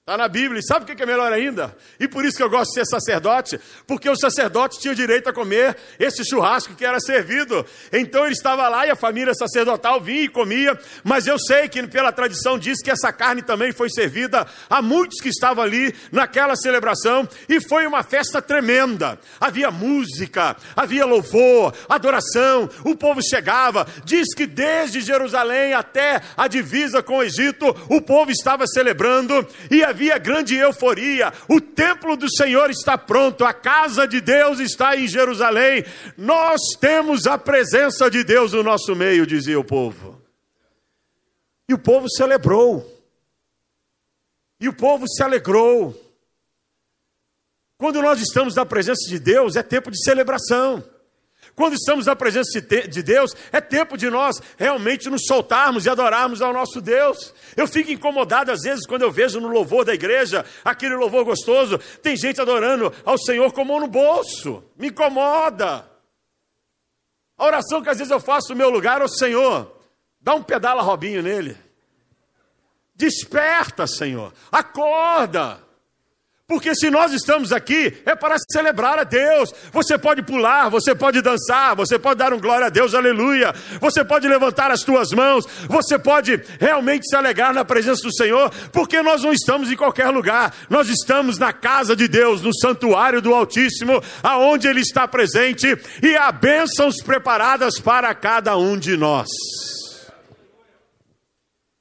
Está 0.05 0.17
na 0.17 0.27
Bíblia. 0.27 0.59
E 0.59 0.67
sabe 0.67 0.83
o 0.83 0.95
que 0.97 1.01
é 1.01 1.05
melhor 1.05 1.31
ainda? 1.31 1.73
E 1.97 2.09
por 2.09 2.25
isso 2.25 2.35
que 2.35 2.43
eu 2.43 2.49
gosto 2.49 2.71
de 2.71 2.73
ser 2.73 2.85
sacerdote, 2.85 3.57
porque 3.87 4.09
o 4.09 4.17
sacerdote 4.17 4.77
tinha 4.77 4.93
direito 4.93 5.29
a 5.29 5.33
comer 5.33 5.77
esse 5.97 6.25
churrasco 6.25 6.75
que 6.75 6.83
era 6.83 6.99
servido. 6.99 7.65
Então 7.89 8.25
ele 8.25 8.33
estava 8.33 8.67
lá 8.67 8.85
e 8.85 8.89
a 8.89 8.97
família 8.97 9.33
sacerdotal 9.33 10.01
vinha 10.01 10.23
e 10.23 10.27
comia, 10.27 10.77
mas 11.05 11.25
eu 11.25 11.39
sei 11.39 11.69
que 11.69 11.87
pela 11.87 12.11
tradição 12.11 12.59
diz 12.59 12.81
que 12.83 12.91
essa 12.91 13.13
carne 13.13 13.41
também 13.41 13.71
foi 13.71 13.89
servida 13.89 14.45
a 14.69 14.81
muitos 14.81 15.21
que 15.21 15.29
estavam 15.29 15.63
ali 15.63 15.95
naquela 16.11 16.57
celebração 16.57 17.25
e 17.47 17.61
foi 17.61 17.87
uma 17.87 18.03
festa 18.03 18.41
tremenda. 18.41 19.17
Havia 19.39 19.71
música, 19.71 20.57
havia 20.75 21.05
louvor, 21.05 21.73
adoração, 21.87 22.69
o 22.83 22.93
povo 22.93 23.21
chegava. 23.23 23.87
Diz 24.03 24.35
que 24.35 24.45
desde 24.45 24.99
Jerusalém 24.99 25.73
até 25.73 26.21
a 26.35 26.49
divisa 26.49 27.01
com 27.01 27.19
o 27.19 27.23
Egito, 27.23 27.73
o 27.87 28.01
povo 28.01 28.31
estava 28.31 28.67
celebrando 28.67 29.47
e 29.71 29.92
havia 29.93 30.17
grande 30.17 30.55
euforia. 30.55 31.31
O 31.47 31.61
templo 31.61 32.17
do 32.17 32.29
Senhor 32.29 32.69
está 32.69 32.97
pronto, 32.97 33.45
a 33.45 33.53
casa 33.53 34.07
de 34.07 34.19
Deus 34.19 34.59
está 34.59 34.97
em 34.97 35.07
Jerusalém. 35.07 35.85
Nós 36.17 36.59
temos 36.79 37.27
a 37.27 37.37
presença 37.37 38.09
de 38.09 38.23
Deus 38.23 38.53
no 38.53 38.63
nosso 38.63 38.95
meio, 38.95 39.25
dizia 39.25 39.59
o 39.59 39.63
povo. 39.63 40.21
E 41.69 41.73
o 41.73 41.79
povo 41.79 42.09
celebrou. 42.09 42.89
E 44.59 44.67
o 44.67 44.73
povo 44.73 45.07
se 45.07 45.21
alegrou. 45.23 45.95
Quando 47.77 48.01
nós 48.01 48.21
estamos 48.21 48.55
na 48.55 48.65
presença 48.65 49.09
de 49.09 49.19
Deus, 49.19 49.55
é 49.55 49.63
tempo 49.63 49.91
de 49.91 50.03
celebração. 50.03 50.83
Quando 51.55 51.73
estamos 51.73 52.07
na 52.07 52.15
presença 52.15 52.59
de 52.61 53.03
Deus, 53.03 53.35
é 53.51 53.61
tempo 53.61 53.95
de 53.95 54.09
nós 54.09 54.41
realmente 54.57 55.09
nos 55.09 55.25
soltarmos 55.27 55.85
e 55.85 55.89
adorarmos 55.89 56.41
ao 56.41 56.51
nosso 56.51 56.81
Deus. 56.81 57.33
Eu 57.55 57.67
fico 57.67 57.91
incomodado 57.91 58.51
às 58.51 58.61
vezes 58.61 58.87
quando 58.87 59.03
eu 59.03 59.11
vejo 59.11 59.39
no 59.39 59.47
louvor 59.47 59.85
da 59.85 59.93
igreja, 59.93 60.43
aquele 60.65 60.95
louvor 60.95 61.23
gostoso, 61.23 61.77
tem 62.01 62.17
gente 62.17 62.41
adorando 62.41 62.91
ao 63.05 63.17
Senhor 63.19 63.51
com 63.53 63.63
mão 63.63 63.79
no 63.79 63.87
bolso. 63.87 64.63
Me 64.75 64.87
incomoda. 64.87 65.85
A 67.37 67.45
oração 67.45 67.83
que 67.83 67.89
às 67.89 67.97
vezes 67.97 68.11
eu 68.11 68.19
faço 68.19 68.49
no 68.49 68.55
meu 68.55 68.69
lugar, 68.69 69.01
ao 69.01 69.07
Senhor, 69.07 69.79
dá 70.19 70.33
um 70.33 70.41
pedala 70.41 70.81
Robinho 70.81 71.21
nele. 71.21 71.55
Desperta, 72.95 73.85
Senhor. 73.85 74.33
Acorda. 74.51 75.62
Porque 76.53 76.75
se 76.75 76.91
nós 76.91 77.11
estamos 77.11 77.51
aqui, 77.51 77.97
é 78.05 78.15
para 78.15 78.35
celebrar 78.51 78.99
a 78.99 79.03
Deus. 79.03 79.51
Você 79.71 79.97
pode 79.97 80.21
pular, 80.21 80.69
você 80.69 80.93
pode 80.93 81.19
dançar, 81.19 81.75
você 81.75 81.97
pode 81.97 82.19
dar 82.19 82.31
um 82.31 82.39
glória 82.39 82.67
a 82.67 82.69
Deus, 82.69 82.93
aleluia. 82.93 83.51
Você 83.81 84.05
pode 84.05 84.27
levantar 84.27 84.69
as 84.69 84.81
tuas 84.81 85.09
mãos, 85.13 85.47
você 85.67 85.97
pode 85.97 86.39
realmente 86.59 87.09
se 87.09 87.15
alegrar 87.15 87.55
na 87.55 87.65
presença 87.65 88.03
do 88.03 88.13
Senhor, 88.13 88.51
porque 88.71 89.01
nós 89.01 89.23
não 89.23 89.33
estamos 89.33 89.71
em 89.71 89.75
qualquer 89.75 90.09
lugar. 90.11 90.53
Nós 90.69 90.89
estamos 90.89 91.39
na 91.39 91.51
casa 91.51 91.95
de 91.95 92.07
Deus, 92.07 92.43
no 92.43 92.53
santuário 92.53 93.19
do 93.19 93.33
Altíssimo, 93.33 93.99
aonde 94.21 94.67
Ele 94.67 94.81
está 94.81 95.07
presente 95.07 95.75
e 96.03 96.15
há 96.15 96.31
bênçãos 96.31 96.97
preparadas 97.01 97.79
para 97.79 98.13
cada 98.13 98.55
um 98.55 98.77
de 98.77 98.95
nós. 98.95 99.27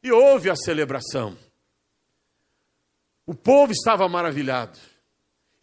E 0.03 0.11
houve 0.11 0.49
a 0.49 0.57
celebração. 0.57 1.37
O 3.33 3.35
povo 3.35 3.73
estava 3.73 4.07
maravilhado 4.11 4.79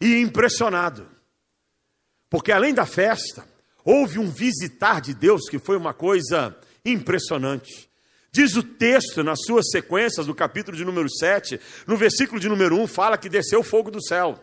e 0.00 0.20
impressionado, 0.20 1.08
porque 2.28 2.50
além 2.50 2.74
da 2.74 2.84
festa, 2.84 3.46
houve 3.84 4.18
um 4.18 4.28
visitar 4.28 5.00
de 5.00 5.14
Deus 5.14 5.48
que 5.48 5.56
foi 5.56 5.76
uma 5.76 5.94
coisa 5.94 6.58
impressionante. 6.84 7.88
Diz 8.32 8.56
o 8.56 8.64
texto, 8.64 9.22
nas 9.22 9.38
suas 9.46 9.70
sequências, 9.70 10.26
no 10.26 10.34
capítulo 10.34 10.76
de 10.76 10.84
número 10.84 11.08
7, 11.08 11.60
no 11.86 11.96
versículo 11.96 12.40
de 12.40 12.48
número 12.48 12.76
1, 12.76 12.88
fala 12.88 13.16
que 13.16 13.28
desceu 13.28 13.62
fogo 13.62 13.88
do 13.88 14.02
céu. 14.02 14.42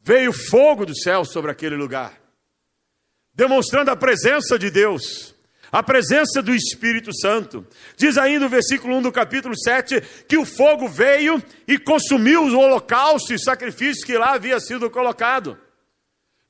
Veio 0.00 0.32
fogo 0.32 0.86
do 0.86 0.96
céu 0.96 1.26
sobre 1.26 1.50
aquele 1.50 1.76
lugar, 1.76 2.18
demonstrando 3.34 3.90
a 3.90 3.96
presença 3.96 4.58
de 4.58 4.70
Deus 4.70 5.34
a 5.76 5.82
presença 5.82 6.40
do 6.40 6.54
Espírito 6.54 7.14
Santo. 7.14 7.66
Diz 7.98 8.16
ainda 8.16 8.46
o 8.46 8.48
versículo 8.48 8.96
1 8.96 9.02
do 9.02 9.12
capítulo 9.12 9.54
7 9.54 10.00
que 10.26 10.38
o 10.38 10.46
fogo 10.46 10.88
veio 10.88 11.42
e 11.68 11.76
consumiu 11.78 12.44
o 12.44 12.58
holocausto 12.58 13.34
e 13.34 13.38
sacrifício 13.38 14.06
que 14.06 14.16
lá 14.16 14.32
havia 14.32 14.58
sido 14.58 14.88
colocado. 14.88 15.58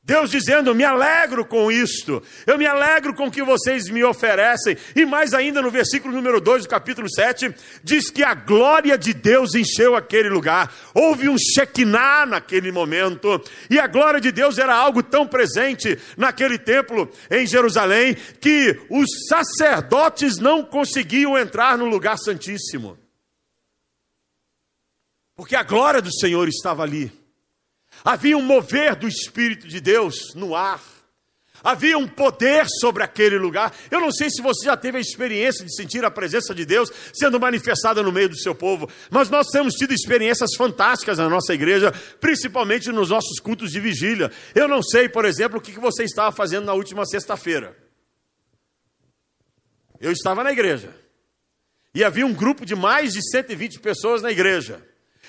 Deus 0.06 0.30
dizendo: 0.30 0.72
me 0.72 0.84
alegro 0.84 1.44
com 1.44 1.70
isto, 1.70 2.22
eu 2.46 2.56
me 2.56 2.64
alegro 2.64 3.12
com 3.12 3.26
o 3.26 3.30
que 3.30 3.42
vocês 3.42 3.88
me 3.90 4.04
oferecem. 4.04 4.76
E 4.94 5.04
mais 5.04 5.34
ainda 5.34 5.60
no 5.60 5.68
versículo 5.68 6.14
número 6.14 6.40
2 6.40 6.62
do 6.62 6.68
capítulo 6.68 7.12
7, 7.12 7.52
diz 7.82 8.08
que 8.08 8.22
a 8.22 8.32
glória 8.32 8.96
de 8.96 9.12
Deus 9.12 9.56
encheu 9.56 9.96
aquele 9.96 10.28
lugar. 10.28 10.72
Houve 10.94 11.28
um 11.28 11.36
Shekinah 11.36 12.24
naquele 12.24 12.70
momento, 12.70 13.42
e 13.68 13.80
a 13.80 13.88
glória 13.88 14.20
de 14.20 14.30
Deus 14.30 14.58
era 14.58 14.76
algo 14.76 15.02
tão 15.02 15.26
presente 15.26 15.98
naquele 16.16 16.56
templo 16.56 17.10
em 17.28 17.44
Jerusalém 17.44 18.14
que 18.40 18.78
os 18.88 19.08
sacerdotes 19.28 20.38
não 20.38 20.62
conseguiam 20.62 21.36
entrar 21.36 21.76
no 21.76 21.86
lugar 21.86 22.16
santíssimo. 22.16 22.96
Porque 25.34 25.56
a 25.56 25.64
glória 25.64 26.00
do 26.00 26.14
Senhor 26.14 26.46
estava 26.48 26.84
ali. 26.84 27.25
Havia 28.06 28.38
um 28.38 28.42
mover 28.42 28.94
do 28.94 29.08
Espírito 29.08 29.66
de 29.66 29.80
Deus 29.80 30.32
no 30.36 30.54
ar. 30.54 30.80
Havia 31.64 31.98
um 31.98 32.06
poder 32.06 32.64
sobre 32.78 33.02
aquele 33.02 33.36
lugar. 33.36 33.74
Eu 33.90 33.98
não 33.98 34.12
sei 34.12 34.30
se 34.30 34.40
você 34.40 34.66
já 34.66 34.76
teve 34.76 34.98
a 34.98 35.00
experiência 35.00 35.64
de 35.64 35.74
sentir 35.74 36.04
a 36.04 36.10
presença 36.10 36.54
de 36.54 36.64
Deus 36.64 36.88
sendo 37.12 37.40
manifestada 37.40 38.04
no 38.04 38.12
meio 38.12 38.28
do 38.28 38.38
seu 38.38 38.54
povo, 38.54 38.88
mas 39.10 39.28
nós 39.28 39.48
temos 39.48 39.74
tido 39.74 39.92
experiências 39.92 40.50
fantásticas 40.56 41.18
na 41.18 41.28
nossa 41.28 41.52
igreja, 41.52 41.90
principalmente 42.20 42.92
nos 42.92 43.10
nossos 43.10 43.40
cultos 43.40 43.72
de 43.72 43.80
vigília. 43.80 44.30
Eu 44.54 44.68
não 44.68 44.84
sei, 44.84 45.08
por 45.08 45.24
exemplo, 45.24 45.58
o 45.58 45.60
que 45.60 45.72
você 45.72 46.04
estava 46.04 46.30
fazendo 46.30 46.66
na 46.66 46.74
última 46.74 47.04
sexta-feira. 47.04 47.76
Eu 50.00 50.12
estava 50.12 50.44
na 50.44 50.52
igreja 50.52 50.94
e 51.92 52.04
havia 52.04 52.24
um 52.24 52.32
grupo 52.32 52.64
de 52.64 52.76
mais 52.76 53.14
de 53.14 53.30
120 53.30 53.80
pessoas 53.80 54.22
na 54.22 54.30
igreja. 54.30 54.85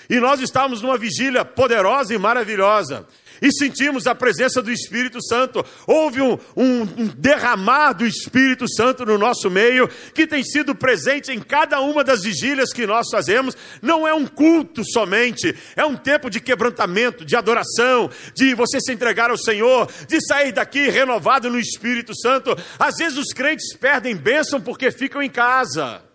E 0.09 0.19
nós 0.19 0.39
estávamos 0.39 0.81
numa 0.81 0.97
vigília 0.97 1.43
poderosa 1.43 2.13
e 2.13 2.17
maravilhosa. 2.17 3.05
E 3.41 3.51
sentimos 3.51 4.07
a 4.07 4.15
presença 4.15 4.61
do 4.61 4.71
Espírito 4.71 5.19
Santo. 5.23 5.63
Houve 5.85 6.21
um, 6.21 6.37
um, 6.55 7.07
derramar 7.15 7.93
do 7.93 8.05
Espírito 8.05 8.65
Santo 8.67 9.05
no 9.05 9.17
nosso 9.17 9.49
meio, 9.49 9.87
que 10.13 10.25
tem 10.25 10.43
sido 10.43 10.73
presente 10.73 11.31
em 11.31 11.39
cada 11.39 11.79
uma 11.81 12.03
das 12.03 12.23
vigílias 12.23 12.73
que 12.73 12.87
nós 12.87 13.07
fazemos. 13.11 13.55
Não 13.81 14.07
é 14.07 14.13
um 14.13 14.25
culto 14.25 14.83
somente, 14.85 15.55
é 15.75 15.85
um 15.85 15.95
tempo 15.95 16.29
de 16.29 16.39
quebrantamento, 16.39 17.25
de 17.25 17.35
adoração, 17.35 18.09
de 18.33 18.53
você 18.53 18.79
se 18.79 18.91
entregar 18.91 19.29
ao 19.29 19.37
Senhor, 19.37 19.87
de 20.07 20.19
sair 20.25 20.51
daqui 20.51 20.89
renovado 20.89 21.49
no 21.49 21.59
Espírito 21.59 22.15
Santo. 22.19 22.57
Às 22.79 22.95
vezes 22.97 23.17
os 23.17 23.33
crentes 23.33 23.75
perdem 23.75 24.15
bênção 24.15 24.59
porque 24.59 24.91
ficam 24.91 25.21
em 25.21 25.29
casa. 25.29 26.06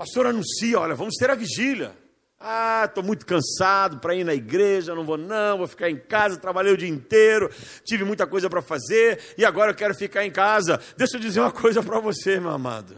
Pastor 0.00 0.26
anuncia: 0.26 0.80
olha, 0.80 0.94
vamos 0.94 1.14
ter 1.16 1.28
a 1.28 1.34
vigília. 1.34 1.92
Ah, 2.42 2.84
estou 2.86 3.04
muito 3.04 3.26
cansado 3.26 3.98
para 3.98 4.14
ir 4.14 4.24
na 4.24 4.32
igreja, 4.32 4.94
não 4.94 5.04
vou 5.04 5.18
não, 5.18 5.58
vou 5.58 5.66
ficar 5.66 5.90
em 5.90 5.98
casa, 5.98 6.38
trabalhei 6.38 6.72
o 6.72 6.76
dia 6.76 6.88
inteiro, 6.88 7.50
tive 7.84 8.02
muita 8.02 8.26
coisa 8.26 8.48
para 8.48 8.62
fazer 8.62 9.20
e 9.36 9.44
agora 9.44 9.72
eu 9.72 9.74
quero 9.74 9.94
ficar 9.94 10.24
em 10.24 10.30
casa. 10.30 10.80
Deixa 10.96 11.18
eu 11.18 11.20
dizer 11.20 11.40
uma 11.40 11.52
coisa 11.52 11.82
para 11.82 12.00
você, 12.00 12.40
meu 12.40 12.48
amado. 12.48 12.96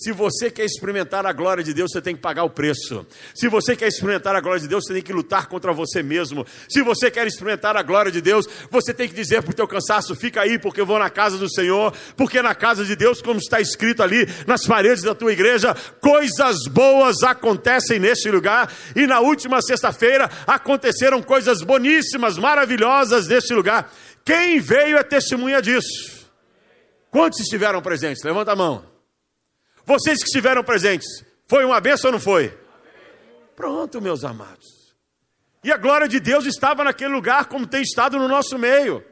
Se 0.00 0.12
você 0.12 0.50
quer 0.50 0.64
experimentar 0.64 1.26
a 1.26 1.32
glória 1.32 1.62
de 1.62 1.74
Deus, 1.74 1.90
você 1.92 2.00
tem 2.00 2.16
que 2.16 2.22
pagar 2.22 2.42
o 2.42 2.48
preço. 2.48 3.06
Se 3.34 3.48
você 3.48 3.76
quer 3.76 3.86
experimentar 3.86 4.34
a 4.34 4.40
glória 4.40 4.58
de 4.58 4.66
Deus, 4.66 4.86
você 4.86 4.94
tem 4.94 5.02
que 5.02 5.12
lutar 5.12 5.46
contra 5.46 5.74
você 5.74 6.02
mesmo. 6.02 6.46
Se 6.70 6.80
você 6.80 7.10
quer 7.10 7.26
experimentar 7.26 7.76
a 7.76 7.82
glória 7.82 8.10
de 8.10 8.22
Deus, 8.22 8.46
você 8.70 8.94
tem 8.94 9.06
que 9.06 9.14
dizer 9.14 9.42
para 9.42 9.50
o 9.50 9.54
teu 9.54 9.68
cansaço: 9.68 10.16
fica 10.16 10.40
aí, 10.40 10.58
porque 10.58 10.80
eu 10.80 10.86
vou 10.86 10.98
na 10.98 11.10
casa 11.10 11.36
do 11.36 11.52
Senhor. 11.52 11.92
Porque 12.16 12.40
na 12.40 12.54
casa 12.54 12.82
de 12.82 12.96
Deus, 12.96 13.20
como 13.20 13.38
está 13.38 13.60
escrito 13.60 14.02
ali 14.02 14.26
nas 14.46 14.66
paredes 14.66 15.02
da 15.02 15.14
tua 15.14 15.34
igreja, 15.34 15.76
coisas 16.00 16.66
boas 16.70 17.22
acontecem 17.22 17.98
neste 17.98 18.30
lugar. 18.30 18.72
E 18.96 19.06
na 19.06 19.20
última 19.20 19.60
sexta-feira 19.60 20.30
aconteceram 20.46 21.22
coisas 21.22 21.60
boníssimas, 21.60 22.38
maravilhosas 22.38 23.28
neste 23.28 23.52
lugar. 23.52 23.92
Quem 24.24 24.60
veio 24.60 24.96
é 24.96 25.02
testemunha 25.02 25.60
disso. 25.60 26.26
Quantos 27.10 27.40
estiveram 27.40 27.82
presentes? 27.82 28.24
Levanta 28.24 28.52
a 28.52 28.56
mão. 28.56 28.89
Vocês 29.84 30.18
que 30.18 30.26
estiveram 30.26 30.62
presentes, 30.62 31.24
foi 31.48 31.64
uma 31.64 31.80
benção 31.80 32.08
ou 32.08 32.12
não 32.12 32.20
foi? 32.20 32.56
Pronto, 33.56 34.00
meus 34.00 34.24
amados. 34.24 34.94
E 35.62 35.70
a 35.70 35.76
glória 35.76 36.08
de 36.08 36.18
Deus 36.18 36.46
estava 36.46 36.84
naquele 36.84 37.12
lugar, 37.12 37.46
como 37.46 37.66
tem 37.66 37.82
estado 37.82 38.18
no 38.18 38.28
nosso 38.28 38.58
meio. 38.58 39.04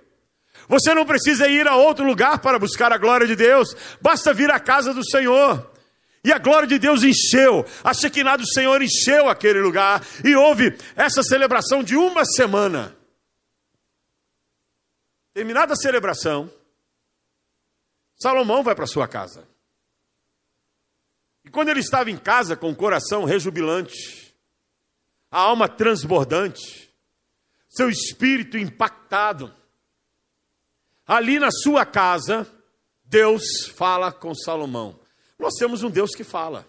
Você 0.68 0.94
não 0.94 1.04
precisa 1.04 1.48
ir 1.48 1.68
a 1.68 1.76
outro 1.76 2.04
lugar 2.04 2.38
para 2.38 2.58
buscar 2.58 2.92
a 2.92 2.98
glória 2.98 3.26
de 3.26 3.36
Deus, 3.36 3.74
basta 4.00 4.32
vir 4.32 4.50
à 4.50 4.58
casa 4.58 4.92
do 4.92 5.04
Senhor. 5.08 5.70
E 6.24 6.32
a 6.32 6.38
glória 6.38 6.66
de 6.66 6.78
Deus 6.78 7.02
encheu, 7.02 7.64
a 7.84 7.94
Shekinah 7.94 8.36
do 8.36 8.46
Senhor 8.46 8.82
encheu 8.82 9.28
aquele 9.28 9.60
lugar, 9.60 10.04
e 10.24 10.34
houve 10.34 10.76
essa 10.96 11.22
celebração 11.22 11.82
de 11.82 11.96
uma 11.96 12.24
semana. 12.24 12.96
Terminada 15.32 15.74
a 15.74 15.76
celebração, 15.76 16.50
Salomão 18.16 18.62
vai 18.62 18.74
para 18.74 18.86
sua 18.86 19.06
casa. 19.06 19.46
E 21.48 21.50
quando 21.50 21.70
ele 21.70 21.80
estava 21.80 22.10
em 22.10 22.16
casa 22.18 22.54
com 22.54 22.70
o 22.70 22.76
coração 22.76 23.24
rejubilante, 23.24 24.34
a 25.30 25.38
alma 25.38 25.66
transbordante, 25.66 26.92
seu 27.70 27.88
espírito 27.88 28.58
impactado, 28.58 29.50
ali 31.06 31.38
na 31.38 31.50
sua 31.50 31.86
casa, 31.86 32.46
Deus 33.02 33.66
fala 33.74 34.12
com 34.12 34.34
Salomão. 34.34 35.00
Nós 35.38 35.54
temos 35.54 35.82
um 35.82 35.88
Deus 35.88 36.14
que 36.14 36.22
fala. 36.22 36.68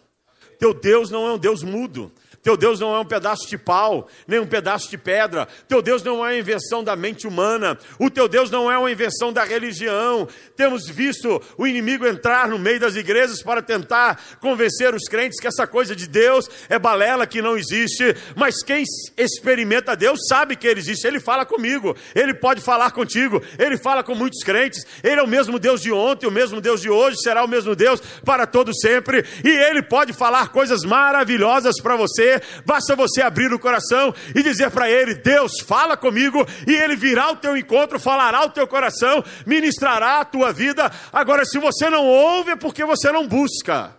Teu 0.59 0.73
Deus 0.73 1.09
não 1.09 1.25
é 1.25 1.31
um 1.31 1.37
Deus 1.37 1.63
mudo. 1.63 2.11
Teu 2.41 2.55
Deus 2.55 2.79
não 2.79 2.95
é 2.95 2.99
um 2.99 3.05
pedaço 3.05 3.47
de 3.49 3.57
pau, 3.57 4.07
nem 4.25 4.39
um 4.39 4.47
pedaço 4.47 4.89
de 4.89 4.97
pedra. 4.97 5.47
Teu 5.67 5.81
Deus 5.81 6.01
não 6.03 6.25
é 6.25 6.29
uma 6.29 6.35
invenção 6.35 6.83
da 6.83 6.95
mente 6.95 7.27
humana. 7.27 7.77
O 7.99 8.09
teu 8.09 8.27
Deus 8.29 8.49
não 8.49 8.71
é 8.71 8.77
uma 8.77 8.89
invenção 8.89 9.33
da 9.33 9.43
religião. 9.43 10.27
Temos 10.55 10.87
visto 10.87 11.41
o 11.57 11.67
inimigo 11.67 12.07
entrar 12.07 12.47
no 12.47 12.57
meio 12.57 12.79
das 12.79 12.95
igrejas 12.95 13.43
para 13.43 13.61
tentar 13.61 14.21
convencer 14.39 14.93
os 14.95 15.03
crentes 15.03 15.39
que 15.39 15.47
essa 15.47 15.67
coisa 15.67 15.95
de 15.95 16.07
Deus 16.07 16.49
é 16.69 16.79
balela 16.79 17.27
que 17.27 17.41
não 17.41 17.57
existe. 17.57 18.15
Mas 18.35 18.63
quem 18.63 18.85
experimenta 19.17 19.95
Deus 19.95 20.19
sabe 20.29 20.55
que 20.55 20.67
ele 20.67 20.79
existe. 20.79 21.05
Ele 21.05 21.19
fala 21.19 21.45
comigo, 21.45 21.95
ele 22.15 22.33
pode 22.33 22.61
falar 22.61 22.91
contigo, 22.91 23.43
ele 23.57 23.77
fala 23.77 24.01
com 24.01 24.15
muitos 24.15 24.43
crentes. 24.43 24.85
Ele 25.03 25.19
é 25.19 25.23
o 25.23 25.27
mesmo 25.27 25.59
Deus 25.59 25.81
de 25.81 25.91
ontem, 25.91 26.25
o 26.25 26.31
mesmo 26.31 26.61
Deus 26.61 26.81
de 26.81 26.89
hoje, 26.89 27.17
será 27.21 27.43
o 27.43 27.47
mesmo 27.49 27.75
Deus 27.75 28.01
para 28.23 28.47
todo 28.47 28.73
sempre. 28.73 29.25
E 29.43 29.49
ele 29.49 29.81
pode 29.81 30.13
falar 30.13 30.48
coisas 30.49 30.81
maravilhosas 30.83 31.75
para 31.81 31.95
você 31.95 32.41
basta 32.65 32.95
você 32.95 33.21
abrir 33.21 33.51
o 33.53 33.59
coração 33.59 34.13
e 34.35 34.43
dizer 34.43 34.71
para 34.71 34.89
Ele: 34.89 35.15
Deus, 35.15 35.59
fala 35.61 35.95
comigo, 35.95 36.45
e 36.67 36.75
Ele 36.75 36.95
virá 36.95 37.25
ao 37.25 37.35
teu 37.35 37.55
encontro, 37.57 37.99
falará 37.99 38.39
ao 38.39 38.49
teu 38.49 38.67
coração, 38.67 39.23
ministrará 39.45 40.19
a 40.19 40.25
tua 40.25 40.51
vida. 40.51 40.91
Agora, 41.11 41.45
se 41.45 41.57
você 41.59 41.89
não 41.89 42.05
ouve, 42.05 42.51
é 42.51 42.55
porque 42.55 42.85
você 42.85 43.11
não 43.11 43.27
busca. 43.27 43.97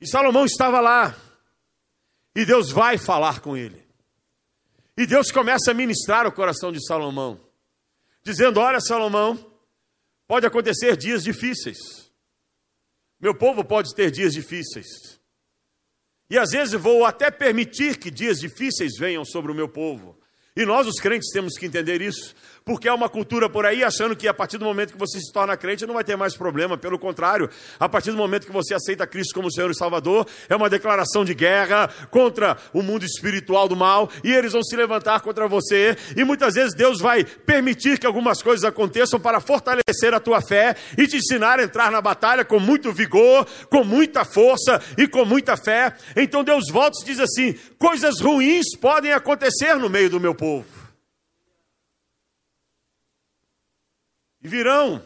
E 0.00 0.06
Salomão 0.06 0.44
estava 0.44 0.80
lá, 0.80 1.14
e 2.34 2.44
Deus 2.44 2.70
vai 2.70 2.98
falar 2.98 3.40
com 3.40 3.56
ele. 3.56 3.86
E 4.96 5.06
Deus 5.06 5.30
começa 5.30 5.70
a 5.70 5.74
ministrar 5.74 6.26
o 6.26 6.32
coração 6.32 6.72
de 6.72 6.84
Salomão, 6.86 7.40
dizendo: 8.22 8.60
Olha, 8.60 8.80
Salomão, 8.80 9.38
pode 10.26 10.46
acontecer 10.46 10.96
dias 10.96 11.22
difíceis. 11.22 11.95
Meu 13.20 13.34
povo 13.34 13.64
pode 13.64 13.94
ter 13.94 14.10
dias 14.10 14.32
difíceis. 14.32 14.86
E 16.28 16.38
às 16.38 16.50
vezes 16.50 16.74
vou 16.74 17.04
até 17.04 17.30
permitir 17.30 17.98
que 17.98 18.10
dias 18.10 18.38
difíceis 18.38 18.92
venham 18.98 19.24
sobre 19.24 19.52
o 19.52 19.54
meu 19.54 19.68
povo. 19.68 20.18
E 20.56 20.64
nós, 20.64 20.86
os 20.86 20.98
crentes, 20.98 21.30
temos 21.32 21.56
que 21.58 21.66
entender 21.66 22.00
isso 22.00 22.34
porque 22.66 22.88
há 22.88 22.94
uma 22.96 23.08
cultura 23.08 23.48
por 23.48 23.64
aí 23.64 23.84
achando 23.84 24.16
que 24.16 24.26
a 24.26 24.34
partir 24.34 24.58
do 24.58 24.64
momento 24.64 24.92
que 24.92 24.98
você 24.98 25.20
se 25.20 25.32
torna 25.32 25.56
crente 25.56 25.86
não 25.86 25.94
vai 25.94 26.02
ter 26.02 26.16
mais 26.16 26.36
problema. 26.36 26.76
Pelo 26.76 26.98
contrário, 26.98 27.48
a 27.78 27.88
partir 27.88 28.10
do 28.10 28.16
momento 28.16 28.44
que 28.44 28.52
você 28.52 28.74
aceita 28.74 29.06
Cristo 29.06 29.32
como 29.34 29.52
Senhor 29.52 29.70
e 29.70 29.74
Salvador, 29.76 30.26
é 30.48 30.56
uma 30.56 30.68
declaração 30.68 31.24
de 31.24 31.32
guerra 31.32 31.88
contra 32.10 32.56
o 32.72 32.82
mundo 32.82 33.04
espiritual 33.04 33.68
do 33.68 33.76
mal 33.76 34.10
e 34.24 34.32
eles 34.32 34.52
vão 34.52 34.64
se 34.64 34.74
levantar 34.74 35.20
contra 35.20 35.46
você. 35.46 35.96
E 36.16 36.24
muitas 36.24 36.54
vezes 36.54 36.74
Deus 36.74 36.98
vai 36.98 37.22
permitir 37.22 38.00
que 38.00 38.06
algumas 38.06 38.42
coisas 38.42 38.64
aconteçam 38.64 39.20
para 39.20 39.38
fortalecer 39.38 40.12
a 40.12 40.18
tua 40.18 40.40
fé 40.40 40.74
e 40.98 41.06
te 41.06 41.18
ensinar 41.18 41.60
a 41.60 41.62
entrar 41.62 41.92
na 41.92 42.00
batalha 42.00 42.44
com 42.44 42.58
muito 42.58 42.92
vigor, 42.92 43.46
com 43.70 43.84
muita 43.84 44.24
força 44.24 44.82
e 44.98 45.06
com 45.06 45.24
muita 45.24 45.56
fé. 45.56 45.94
Então 46.16 46.42
Deus 46.42 46.64
volta 46.68 46.98
e 47.00 47.04
diz 47.04 47.20
assim: 47.20 47.54
coisas 47.78 48.20
ruins 48.20 48.76
podem 48.80 49.12
acontecer 49.12 49.76
no 49.76 49.88
meio 49.88 50.10
do 50.10 50.18
meu 50.18 50.34
povo. 50.34 50.85
E 54.46 54.48
virão, 54.48 55.04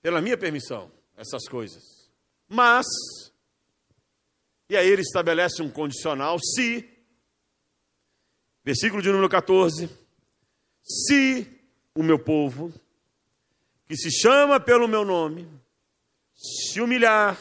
pela 0.00 0.20
minha 0.20 0.38
permissão, 0.38 0.92
essas 1.16 1.48
coisas. 1.48 1.82
Mas, 2.48 2.86
e 4.68 4.76
aí 4.76 4.86
ele 4.86 5.02
estabelece 5.02 5.60
um 5.60 5.68
condicional: 5.68 6.38
se, 6.38 6.88
versículo 8.62 9.02
de 9.02 9.08
número 9.08 9.28
14, 9.28 9.90
se 10.84 11.48
o 11.92 12.04
meu 12.04 12.16
povo, 12.16 12.72
que 13.88 13.96
se 13.96 14.08
chama 14.12 14.60
pelo 14.60 14.86
meu 14.86 15.04
nome, 15.04 15.48
se 16.36 16.80
humilhar, 16.80 17.36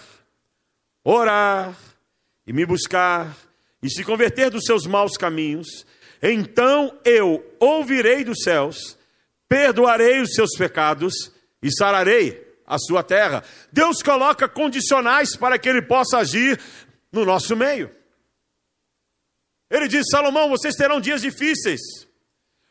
orar 1.04 1.78
e 2.48 2.52
me 2.52 2.66
buscar 2.66 3.38
e 3.84 3.90
se 3.92 4.04
converter 4.04 4.50
dos 4.50 4.64
seus 4.64 4.88
maus 4.88 5.16
caminhos, 5.16 5.86
então 6.24 7.00
eu 7.06 7.56
ouvirei 7.60 8.24
dos 8.24 8.42
céus, 8.42 8.98
perdoarei 9.50 10.22
os 10.22 10.34
seus 10.34 10.52
pecados 10.56 11.34
e 11.62 11.76
sararei 11.76 12.48
a 12.66 12.78
sua 12.78 13.02
terra. 13.04 13.44
Deus 13.74 14.04
coloca 14.04 14.48
condicionais 14.48 15.36
para 15.36 15.58
que 15.58 15.68
ele 15.68 15.82
possa 15.82 16.20
agir 16.20 16.62
no 17.12 17.26
nosso 17.26 17.56
meio. 17.56 17.94
Ele 19.70 19.88
diz: 19.88 20.06
Salomão, 20.10 20.48
vocês 20.48 20.76
terão 20.76 21.02
dias 21.02 21.22
difíceis, 21.22 21.82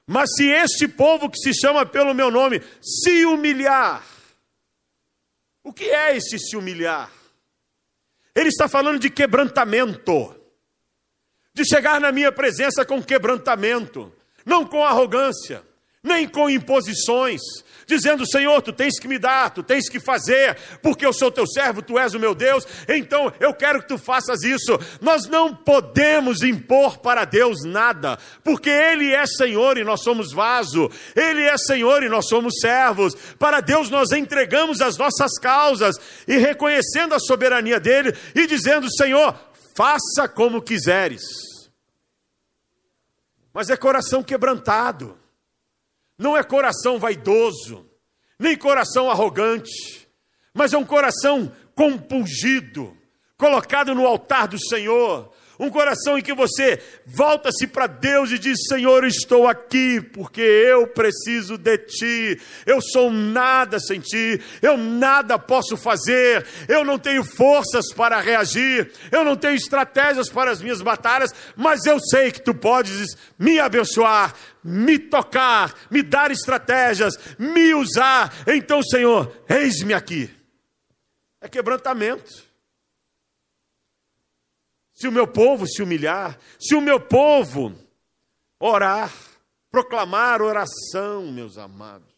mas 0.06 0.30
se 0.36 0.48
este 0.48 0.86
povo 0.86 1.28
que 1.28 1.38
se 1.38 1.52
chama 1.52 1.84
pelo 1.84 2.14
meu 2.14 2.30
nome 2.30 2.62
se 2.80 3.26
humilhar, 3.26 4.06
o 5.62 5.72
que 5.72 5.84
é 5.84 6.16
esse 6.16 6.38
se 6.38 6.56
humilhar? 6.56 7.12
Ele 8.34 8.48
está 8.48 8.68
falando 8.68 9.00
de 9.00 9.10
quebrantamento 9.10 10.34
de 11.52 11.64
chegar 11.64 12.00
na 12.00 12.12
minha 12.12 12.30
presença 12.30 12.84
com 12.84 13.02
quebrantamento, 13.02 14.12
não 14.46 14.64
com 14.64 14.84
arrogância, 14.84 15.64
nem 16.08 16.26
com 16.26 16.50
imposições, 16.50 17.40
dizendo: 17.86 18.26
Senhor, 18.26 18.60
tu 18.62 18.72
tens 18.72 18.98
que 18.98 19.06
me 19.06 19.18
dar, 19.18 19.50
tu 19.50 19.62
tens 19.62 19.88
que 19.88 20.00
fazer, 20.00 20.56
porque 20.82 21.06
eu 21.06 21.12
sou 21.12 21.30
teu 21.30 21.46
servo, 21.46 21.82
tu 21.82 21.98
és 21.98 22.14
o 22.14 22.18
meu 22.18 22.34
Deus, 22.34 22.66
então 22.88 23.32
eu 23.38 23.54
quero 23.54 23.80
que 23.82 23.88
tu 23.88 23.98
faças 23.98 24.42
isso. 24.42 24.78
Nós 25.00 25.26
não 25.28 25.54
podemos 25.54 26.42
impor 26.42 26.98
para 26.98 27.24
Deus 27.24 27.64
nada, 27.64 28.18
porque 28.42 28.70
Ele 28.70 29.12
é 29.12 29.26
Senhor 29.26 29.78
e 29.78 29.84
nós 29.84 30.02
somos 30.02 30.32
vaso, 30.32 30.90
Ele 31.14 31.42
é 31.42 31.56
Senhor 31.56 32.02
e 32.02 32.08
nós 32.08 32.26
somos 32.26 32.54
servos. 32.60 33.14
Para 33.38 33.60
Deus 33.60 33.90
nós 33.90 34.10
entregamos 34.10 34.80
as 34.80 34.96
nossas 34.96 35.38
causas 35.38 35.96
e 36.26 36.36
reconhecendo 36.38 37.14
a 37.14 37.20
soberania 37.20 37.78
dEle 37.78 38.12
e 38.34 38.46
dizendo: 38.46 38.90
Senhor, 38.90 39.38
faça 39.76 40.26
como 40.26 40.60
quiseres 40.60 41.22
mas 43.58 43.70
é 43.70 43.76
coração 43.76 44.22
quebrantado, 44.22 45.18
não 46.18 46.36
é 46.36 46.42
coração 46.42 46.98
vaidoso, 46.98 47.88
nem 48.38 48.56
coração 48.56 49.10
arrogante, 49.10 50.08
mas 50.52 50.72
é 50.72 50.78
um 50.78 50.84
coração 50.84 51.52
compungido, 51.74 52.96
colocado 53.36 53.94
no 53.94 54.06
altar 54.06 54.48
do 54.48 54.58
Senhor, 54.58 55.32
um 55.58 55.70
coração 55.70 56.16
em 56.16 56.22
que 56.22 56.32
você 56.32 56.80
volta-se 57.04 57.66
para 57.66 57.86
Deus 57.86 58.30
e 58.30 58.38
diz: 58.38 58.58
Senhor, 58.68 59.04
estou 59.04 59.48
aqui 59.48 60.00
porque 60.00 60.40
eu 60.40 60.86
preciso 60.86 61.58
de 61.58 61.78
Ti, 61.78 62.40
eu 62.64 62.80
sou 62.80 63.10
nada 63.10 63.80
sem 63.80 64.00
Ti, 64.00 64.40
eu 64.62 64.76
nada 64.76 65.38
posso 65.38 65.76
fazer, 65.76 66.46
eu 66.68 66.84
não 66.84 66.98
tenho 66.98 67.24
forças 67.24 67.92
para 67.92 68.20
reagir, 68.20 68.90
eu 69.10 69.24
não 69.24 69.36
tenho 69.36 69.54
estratégias 69.54 70.28
para 70.28 70.50
as 70.50 70.62
minhas 70.62 70.80
batalhas, 70.80 71.34
mas 71.56 71.84
eu 71.84 71.98
sei 71.98 72.30
que 72.30 72.40
Tu 72.40 72.54
podes 72.54 73.16
me 73.38 73.58
abençoar, 73.58 74.34
me 74.62 74.98
tocar, 74.98 75.74
me 75.90 76.02
dar 76.02 76.30
estratégias, 76.30 77.14
me 77.38 77.74
usar. 77.74 78.32
Então, 78.46 78.82
Senhor, 78.82 79.32
eis-me 79.48 79.92
aqui. 79.92 80.30
É 81.40 81.48
quebrantamento 81.48 82.47
se 84.98 85.06
o 85.06 85.12
meu 85.12 85.28
povo 85.28 85.64
se 85.64 85.80
humilhar, 85.80 86.36
se 86.58 86.74
o 86.74 86.80
meu 86.80 86.98
povo 86.98 87.72
orar, 88.58 89.14
proclamar 89.70 90.42
oração, 90.42 91.30
meus 91.30 91.56
amados. 91.56 92.08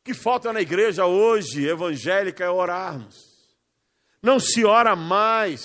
O 0.00 0.04
que 0.04 0.14
falta 0.14 0.52
na 0.52 0.60
igreja 0.60 1.06
hoje, 1.06 1.66
evangélica, 1.66 2.44
é 2.44 2.48
orarmos. 2.48 3.16
Não 4.22 4.38
se 4.38 4.64
ora 4.64 4.94
mais 4.94 5.64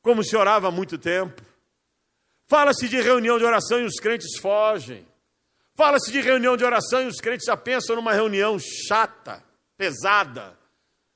como 0.00 0.22
se 0.22 0.36
orava 0.36 0.68
há 0.68 0.70
muito 0.70 0.96
tempo. 0.96 1.42
Fala-se 2.46 2.88
de 2.88 3.00
reunião 3.00 3.38
de 3.38 3.44
oração 3.44 3.80
e 3.80 3.84
os 3.84 3.98
crentes 3.98 4.38
fogem. 4.38 5.04
Fala-se 5.74 6.12
de 6.12 6.20
reunião 6.20 6.56
de 6.56 6.64
oração 6.64 7.02
e 7.02 7.06
os 7.06 7.20
crentes 7.20 7.44
já 7.44 7.56
pensam 7.56 7.96
numa 7.96 8.12
reunião 8.12 8.56
chata, 8.58 9.42
pesada. 9.76 10.56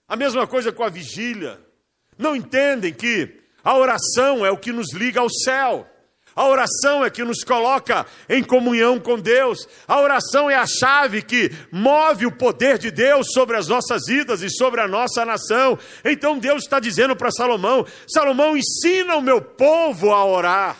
A 0.09 0.17
mesma 0.17 0.45
coisa 0.45 0.73
com 0.73 0.83
a 0.83 0.89
vigília. 0.89 1.72
Não 2.19 2.37
entendem 2.37 2.93
que 2.93 3.41
a 3.65 3.77
oração 3.77 4.45
é 4.45 4.51
o 4.51 4.57
que 4.57 4.73
nos 4.73 4.93
liga 4.93 5.21
ao 5.21 5.31
céu. 5.31 5.89
A 6.35 6.47
oração 6.47 7.05
é 7.05 7.11
que 7.11 7.23
nos 7.23 7.45
coloca 7.45 8.07
em 8.29 8.43
comunhão 8.43 8.99
com 8.99 9.19
Deus. 9.19 9.69
A 9.87 10.01
oração 10.01 10.51
é 10.51 10.55
a 10.55 10.67
chave 10.67 11.23
que 11.23 11.51
move 11.71 12.27
o 12.27 12.33
poder 12.33 12.79
de 12.79 12.91
Deus 12.91 13.33
sobre 13.33 13.57
as 13.57 13.69
nossas 13.69 14.05
vidas 14.07 14.43
e 14.43 14.49
sobre 14.49 14.81
a 14.81 14.89
nossa 14.89 15.25
nação. 15.25 15.79
Então 16.05 16.39
Deus 16.39 16.63
está 16.63 16.81
dizendo 16.81 17.15
para 17.15 17.31
Salomão: 17.31 17.87
Salomão, 18.09 18.57
ensina 18.57 19.17
o 19.17 19.23
meu 19.23 19.43
povo 19.43 20.11
a 20.13 20.25
orar. 20.25 20.77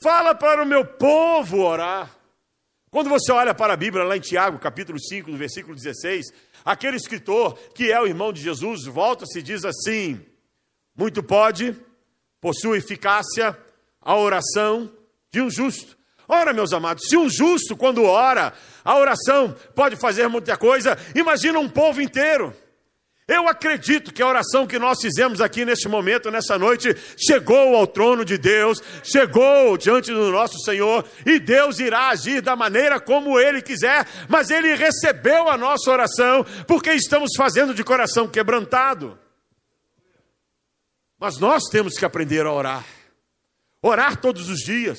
Fala 0.00 0.34
para 0.34 0.62
o 0.62 0.66
meu 0.66 0.84
povo 0.84 1.62
orar. 1.62 2.14
Quando 2.90 3.10
você 3.10 3.32
olha 3.32 3.54
para 3.54 3.74
a 3.74 3.76
Bíblia, 3.76 4.04
lá 4.04 4.16
em 4.16 4.20
Tiago, 4.20 4.58
capítulo 4.58 4.98
5, 4.98 5.30
no 5.30 5.36
versículo 5.36 5.74
16, 5.74 6.26
aquele 6.68 6.98
escritor, 6.98 7.58
que 7.74 7.90
é 7.90 7.98
o 7.98 8.06
irmão 8.06 8.30
de 8.30 8.42
Jesus, 8.42 8.84
volta-se 8.84 9.38
e 9.38 9.42
diz 9.42 9.64
assim: 9.64 10.20
Muito 10.94 11.22
pode, 11.22 11.74
possui 12.42 12.76
eficácia 12.76 13.56
a 14.02 14.14
oração 14.14 14.92
de 15.32 15.40
um 15.40 15.50
justo. 15.50 15.96
Ora, 16.28 16.52
meus 16.52 16.74
amados, 16.74 17.08
se 17.08 17.16
um 17.16 17.26
justo, 17.26 17.74
quando 17.74 18.04
ora, 18.04 18.52
a 18.84 18.98
oração 18.98 19.56
pode 19.74 19.96
fazer 19.96 20.28
muita 20.28 20.58
coisa, 20.58 20.98
imagina 21.14 21.58
um 21.58 21.70
povo 21.70 22.02
inteiro. 22.02 22.54
Eu 23.28 23.46
acredito 23.46 24.10
que 24.10 24.22
a 24.22 24.26
oração 24.26 24.66
que 24.66 24.78
nós 24.78 25.02
fizemos 25.02 25.42
aqui 25.42 25.62
neste 25.62 25.86
momento, 25.86 26.30
nessa 26.30 26.58
noite, 26.58 26.96
chegou 27.14 27.76
ao 27.76 27.86
trono 27.86 28.24
de 28.24 28.38
Deus, 28.38 28.82
chegou 29.04 29.76
diante 29.76 30.10
do 30.10 30.32
nosso 30.32 30.58
Senhor, 30.60 31.06
e 31.26 31.38
Deus 31.38 31.78
irá 31.78 32.08
agir 32.08 32.40
da 32.40 32.56
maneira 32.56 32.98
como 32.98 33.38
Ele 33.38 33.60
quiser, 33.60 34.08
mas 34.30 34.48
Ele 34.48 34.74
recebeu 34.74 35.50
a 35.50 35.58
nossa 35.58 35.90
oração, 35.90 36.42
porque 36.66 36.90
estamos 36.92 37.32
fazendo 37.36 37.74
de 37.74 37.84
coração 37.84 38.26
quebrantado. 38.26 39.18
Mas 41.20 41.38
nós 41.38 41.64
temos 41.70 41.98
que 41.98 42.06
aprender 42.06 42.46
a 42.46 42.52
orar, 42.52 42.86
orar 43.82 44.18
todos 44.18 44.48
os 44.48 44.60
dias, 44.60 44.98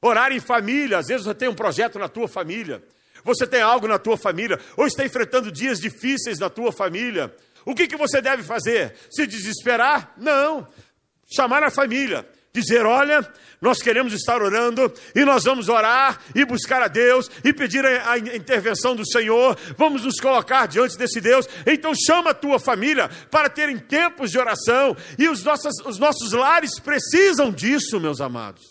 orar 0.00 0.32
em 0.32 0.40
família, 0.40 0.96
às 0.96 1.08
vezes 1.08 1.26
você 1.26 1.34
tem 1.34 1.50
um 1.50 1.54
projeto 1.54 1.98
na 1.98 2.08
tua 2.08 2.26
família, 2.26 2.82
você 3.24 3.46
tem 3.46 3.60
algo 3.60 3.86
na 3.86 3.98
tua 3.98 4.16
família, 4.16 4.58
ou 4.76 4.86
está 4.86 5.04
enfrentando 5.04 5.50
dias 5.50 5.80
difíceis 5.80 6.38
na 6.38 6.48
tua 6.48 6.72
família. 6.72 7.34
O 7.64 7.74
que, 7.74 7.86
que 7.86 7.96
você 7.96 8.20
deve 8.20 8.42
fazer? 8.42 8.94
Se 9.10 9.26
desesperar? 9.26 10.14
Não. 10.16 10.66
Chamar 11.32 11.62
a 11.62 11.70
família, 11.70 12.26
dizer: 12.52 12.84
olha, 12.84 13.26
nós 13.60 13.80
queremos 13.80 14.12
estar 14.12 14.42
orando 14.42 14.92
e 15.14 15.24
nós 15.24 15.44
vamos 15.44 15.68
orar 15.68 16.20
e 16.34 16.44
buscar 16.44 16.82
a 16.82 16.88
Deus 16.88 17.30
e 17.44 17.52
pedir 17.52 17.84
a, 17.84 18.18
intervenção 18.18 18.96
do 18.96 19.06
Senhor, 19.08 19.56
vamos 19.76 20.04
nos 20.04 20.18
colocar 20.18 20.66
diante 20.66 20.96
desse 20.96 21.20
Deus. 21.20 21.46
Então, 21.66 21.92
chama 21.94 22.30
a 22.30 22.34
tua 22.34 22.58
família 22.58 23.08
para 23.30 23.48
terem 23.48 23.78
tempos 23.78 24.30
de 24.30 24.38
oração 24.38 24.96
e 25.18 25.28
os 25.28 25.44
os 25.84 25.98
nossos 25.98 26.32
lares 26.32 26.80
precisam 26.80 27.52
disso, 27.52 28.00
meus 28.00 28.20
amados. 28.20 28.62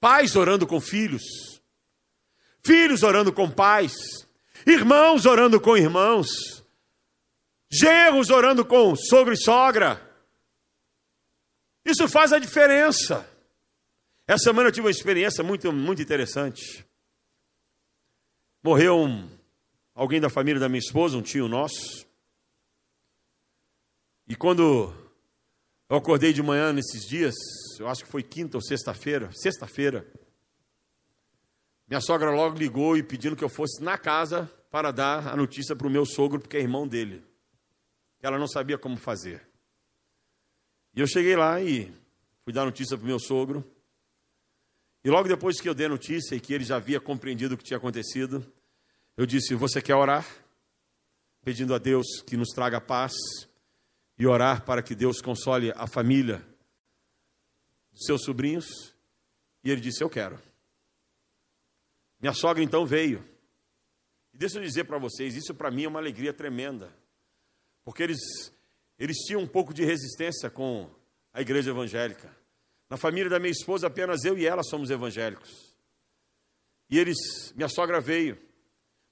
Pais 0.00 0.36
orando 0.36 0.66
com 0.66 0.80
filhos 0.80 1.57
filhos 2.64 3.02
orando 3.02 3.32
com 3.32 3.50
pais, 3.50 3.94
irmãos 4.66 5.26
orando 5.26 5.60
com 5.60 5.76
irmãos, 5.76 6.28
genros 7.70 8.30
orando 8.30 8.64
com 8.64 8.94
sogro 8.96 9.34
e 9.34 9.36
sogra. 9.36 10.00
Isso 11.84 12.08
faz 12.08 12.32
a 12.32 12.38
diferença. 12.38 13.28
Essa 14.26 14.44
semana 14.44 14.68
eu 14.68 14.72
tive 14.72 14.86
uma 14.86 14.90
experiência 14.90 15.42
muito, 15.42 15.72
muito 15.72 16.02
interessante. 16.02 16.84
Morreu 18.62 18.98
um, 18.98 19.28
alguém 19.94 20.20
da 20.20 20.28
família 20.28 20.60
da 20.60 20.68
minha 20.68 20.80
esposa, 20.80 21.16
um 21.16 21.22
tio 21.22 21.48
nosso. 21.48 22.06
E 24.28 24.36
quando 24.36 24.92
eu 25.88 25.96
acordei 25.96 26.34
de 26.34 26.42
manhã 26.42 26.70
nesses 26.70 27.06
dias, 27.06 27.34
eu 27.78 27.88
acho 27.88 28.04
que 28.04 28.10
foi 28.10 28.22
quinta 28.22 28.58
ou 28.58 28.62
sexta-feira, 28.62 29.30
sexta-feira, 29.32 30.06
minha 31.88 32.00
sogra 32.02 32.30
logo 32.30 32.58
ligou 32.58 32.98
e 32.98 33.02
pedindo 33.02 33.34
que 33.34 33.42
eu 33.42 33.48
fosse 33.48 33.82
na 33.82 33.96
casa 33.96 34.44
para 34.70 34.92
dar 34.92 35.28
a 35.28 35.36
notícia 35.36 35.74
para 35.74 35.86
o 35.86 35.90
meu 35.90 36.04
sogro, 36.04 36.38
porque 36.38 36.58
é 36.58 36.60
irmão 36.60 36.86
dele. 36.86 37.24
Ela 38.20 38.38
não 38.38 38.46
sabia 38.46 38.76
como 38.76 38.96
fazer. 38.98 39.48
E 40.94 41.00
eu 41.00 41.06
cheguei 41.06 41.34
lá 41.34 41.60
e 41.62 41.90
fui 42.44 42.52
dar 42.52 42.66
notícia 42.66 42.96
para 42.96 43.04
o 43.04 43.06
meu 43.06 43.18
sogro. 43.18 43.64
E 45.02 45.08
logo 45.08 45.28
depois 45.28 45.60
que 45.60 45.68
eu 45.68 45.74
dei 45.74 45.86
a 45.86 45.90
notícia 45.90 46.34
e 46.34 46.40
que 46.40 46.52
ele 46.52 46.64
já 46.64 46.76
havia 46.76 47.00
compreendido 47.00 47.54
o 47.54 47.58
que 47.58 47.64
tinha 47.64 47.78
acontecido, 47.78 48.44
eu 49.16 49.24
disse: 49.24 49.54
Você 49.54 49.80
quer 49.80 49.94
orar? 49.94 50.26
Pedindo 51.42 51.74
a 51.74 51.78
Deus 51.78 52.20
que 52.26 52.36
nos 52.36 52.48
traga 52.48 52.80
paz 52.80 53.14
e 54.18 54.26
orar 54.26 54.64
para 54.64 54.82
que 54.82 54.94
Deus 54.94 55.22
console 55.22 55.72
a 55.76 55.86
família 55.86 56.44
dos 57.92 58.04
seus 58.04 58.22
sobrinhos? 58.24 58.94
E 59.64 59.70
ele 59.70 59.80
disse: 59.80 60.02
Eu 60.02 60.10
quero. 60.10 60.47
Minha 62.20 62.32
sogra 62.32 62.62
então 62.62 62.84
veio. 62.84 63.24
E 64.32 64.38
deixa 64.38 64.58
eu 64.58 64.62
dizer 64.62 64.84
para 64.84 64.98
vocês, 64.98 65.34
isso 65.36 65.54
para 65.54 65.70
mim 65.70 65.84
é 65.84 65.88
uma 65.88 65.98
alegria 65.98 66.32
tremenda. 66.32 66.92
Porque 67.84 68.02
eles 68.02 68.18
eles 68.98 69.18
tinham 69.18 69.42
um 69.42 69.46
pouco 69.46 69.72
de 69.72 69.84
resistência 69.84 70.50
com 70.50 70.90
a 71.32 71.40
igreja 71.40 71.70
evangélica. 71.70 72.34
Na 72.90 72.96
família 72.96 73.30
da 73.30 73.38
minha 73.38 73.52
esposa, 73.52 73.86
apenas 73.86 74.24
eu 74.24 74.36
e 74.36 74.44
ela 74.44 74.62
somos 74.64 74.90
evangélicos. 74.90 75.74
E 76.90 76.98
eles, 76.98 77.52
minha 77.54 77.68
sogra 77.68 78.00
veio, 78.00 78.36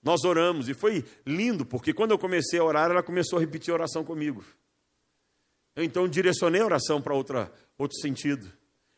nós 0.03 0.25
oramos, 0.25 0.69
e 0.69 0.75
foi 0.75 1.05
lindo, 1.25 1.64
porque 1.64 1.92
quando 1.92 2.11
eu 2.11 2.19
comecei 2.19 2.59
a 2.59 2.64
orar, 2.64 2.90
ela 2.90 3.03
começou 3.03 3.38
a 3.38 3.40
repetir 3.40 3.71
a 3.71 3.75
oração 3.75 4.03
comigo. 4.03 4.45
Eu 5.75 5.85
então 5.85 6.09
direcionei 6.09 6.62
a 6.62 6.64
oração 6.64 7.01
para 7.01 7.14
outro 7.14 8.01
sentido. 8.01 8.51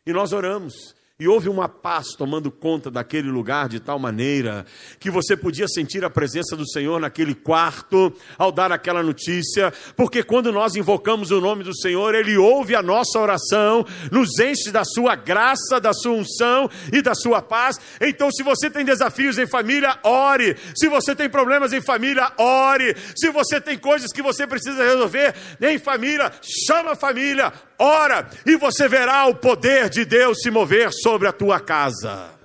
E 0.07 0.12
nós 0.12 0.33
oramos. 0.33 0.94
E 1.21 1.27
houve 1.27 1.49
uma 1.49 1.69
paz 1.69 2.11
tomando 2.17 2.49
conta 2.49 2.93
daquele 2.93 3.29
lugar 3.29 3.69
de 3.69 3.81
tal 3.81 3.99
maneira 3.99 4.65
que 5.01 5.11
você 5.11 5.37
podia 5.37 5.67
sentir 5.67 6.05
a 6.05 6.09
presença 6.09 6.55
do 6.55 6.65
Senhor 6.65 7.01
naquele 7.01 7.35
quarto 7.35 8.13
ao 8.39 8.53
dar 8.53 8.71
aquela 8.71 9.03
notícia, 9.03 9.73
porque 9.97 10.23
quando 10.23 10.53
nós 10.53 10.77
invocamos 10.77 11.33
o 11.33 11.41
nome 11.41 11.65
do 11.65 11.77
Senhor, 11.77 12.15
Ele 12.15 12.37
ouve 12.37 12.77
a 12.77 12.83
nossa 12.85 13.19
oração, 13.19 13.85
nos 14.13 14.39
enche 14.39 14.71
da 14.71 14.85
sua 14.85 15.17
graça, 15.17 15.81
da 15.81 15.93
sua 15.93 16.13
unção 16.13 16.71
e 16.93 17.03
da 17.03 17.17
sua 17.17 17.43
paz. 17.43 17.81
Então, 18.01 18.31
se 18.31 18.45
você 18.45 18.71
tem 18.71 18.85
desafios 18.85 19.39
em 19.39 19.47
família, 19.49 19.99
ore. 20.05 20.57
Se 20.77 20.87
você 20.87 21.17
tem 21.17 21.29
problemas 21.29 21.73
em 21.73 21.81
família, 21.81 22.31
ore. 22.39 22.95
Se 23.17 23.29
você 23.33 23.61
tem 23.61 23.77
coisas 23.77 24.13
que 24.13 24.23
você 24.23 24.47
precisa 24.47 24.85
resolver 24.85 25.35
em 25.61 25.81
família, 25.81 26.31
chama 26.65 26.93
a 26.93 26.97
família, 26.97 27.53
ora, 27.77 28.31
e 28.47 28.55
você 28.55 28.87
verá 28.87 29.27
o 29.27 29.35
poder 29.35 29.89
de 29.89 30.05
Deus 30.05 30.39
se 30.43 30.49
mover 30.49 30.93
sobre 30.93 31.08
a 31.14 31.33
tua 31.33 31.61
casa. 31.61 32.38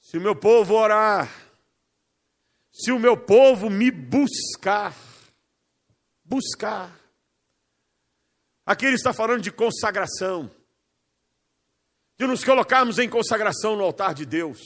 Se 0.00 0.18
o 0.18 0.20
meu 0.20 0.36
povo 0.36 0.74
orar, 0.74 1.32
se 2.72 2.92
o 2.92 2.98
meu 2.98 3.16
povo 3.16 3.70
me 3.70 3.90
buscar, 3.90 4.94
buscar. 6.24 6.98
Aqui 8.66 8.86
ele 8.86 8.96
está 8.96 9.12
falando 9.12 9.42
de 9.42 9.50
consagração, 9.50 10.50
de 12.18 12.26
nos 12.26 12.44
colocarmos 12.44 12.98
em 12.98 13.08
consagração 13.08 13.76
no 13.76 13.84
altar 13.84 14.14
de 14.14 14.26
Deus, 14.26 14.58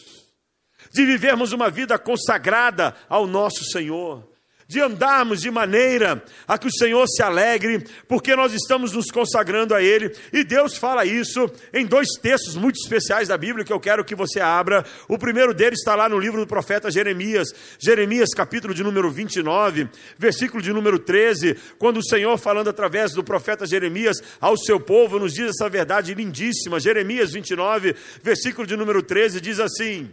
de 0.92 1.06
vivermos 1.06 1.52
uma 1.52 1.70
vida 1.70 1.98
consagrada 1.98 2.96
ao 3.08 3.26
nosso 3.26 3.64
Senhor 3.64 4.33
de 4.74 4.80
andarmos 4.80 5.40
de 5.40 5.50
maneira 5.50 6.22
a 6.48 6.58
que 6.58 6.66
o 6.66 6.72
Senhor 6.72 7.06
se 7.06 7.22
alegre, 7.22 7.84
porque 8.08 8.34
nós 8.34 8.52
estamos 8.52 8.92
nos 8.92 9.06
consagrando 9.06 9.72
a 9.72 9.80
Ele, 9.80 10.12
e 10.32 10.42
Deus 10.42 10.76
fala 10.76 11.06
isso 11.06 11.48
em 11.72 11.86
dois 11.86 12.08
textos 12.20 12.56
muito 12.56 12.76
especiais 12.76 13.28
da 13.28 13.38
Bíblia 13.38 13.64
que 13.64 13.72
eu 13.72 13.78
quero 13.78 14.04
que 14.04 14.16
você 14.16 14.40
abra. 14.40 14.84
O 15.08 15.16
primeiro 15.16 15.54
deles 15.54 15.78
está 15.78 15.94
lá 15.94 16.08
no 16.08 16.18
livro 16.18 16.40
do 16.40 16.46
profeta 16.46 16.90
Jeremias, 16.90 17.48
Jeremias, 17.78 18.30
capítulo 18.34 18.74
de 18.74 18.82
número 18.82 19.10
29, 19.10 19.88
versículo 20.18 20.60
de 20.60 20.72
número 20.72 20.98
13, 20.98 21.56
quando 21.78 21.98
o 21.98 22.04
Senhor, 22.04 22.36
falando 22.36 22.68
através 22.68 23.12
do 23.12 23.22
profeta 23.22 23.64
Jeremias 23.64 24.20
ao 24.40 24.56
seu 24.56 24.80
povo, 24.80 25.20
nos 25.20 25.34
diz 25.34 25.50
essa 25.50 25.68
verdade 25.68 26.12
lindíssima. 26.14 26.80
Jeremias 26.80 27.32
29, 27.32 27.94
versículo 28.22 28.66
de 28.66 28.76
número 28.76 29.02
13, 29.02 29.40
diz 29.40 29.60
assim: 29.60 30.10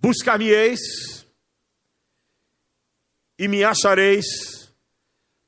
Buscar-me-eis 0.00 1.21
e 3.42 3.48
me 3.48 3.64
achareis 3.64 4.72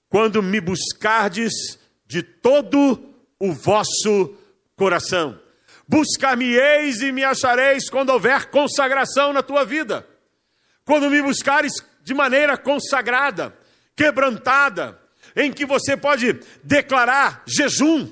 quando 0.09 0.43
me 0.43 0.61
buscardes 0.61 1.79
de 2.05 2.25
todo 2.25 3.15
o 3.39 3.53
vosso 3.53 4.37
coração. 4.75 5.41
Buscar-me-eis 5.87 7.03
e 7.03 7.13
me 7.13 7.23
achareis 7.23 7.89
quando 7.89 8.11
houver 8.11 8.47
consagração 8.47 9.33
na 9.33 9.45
tua 9.45 9.65
vida. 9.65 10.05
Quando 10.85 11.09
me 11.09 11.23
buscares 11.23 11.73
de 12.03 12.13
maneira 12.13 12.59
consagrada, 12.59 13.57
quebrantada, 13.95 15.01
em 15.37 15.53
que 15.53 15.65
você 15.65 15.97
pode 15.97 16.41
declarar 16.65 17.45
jejum, 17.47 18.11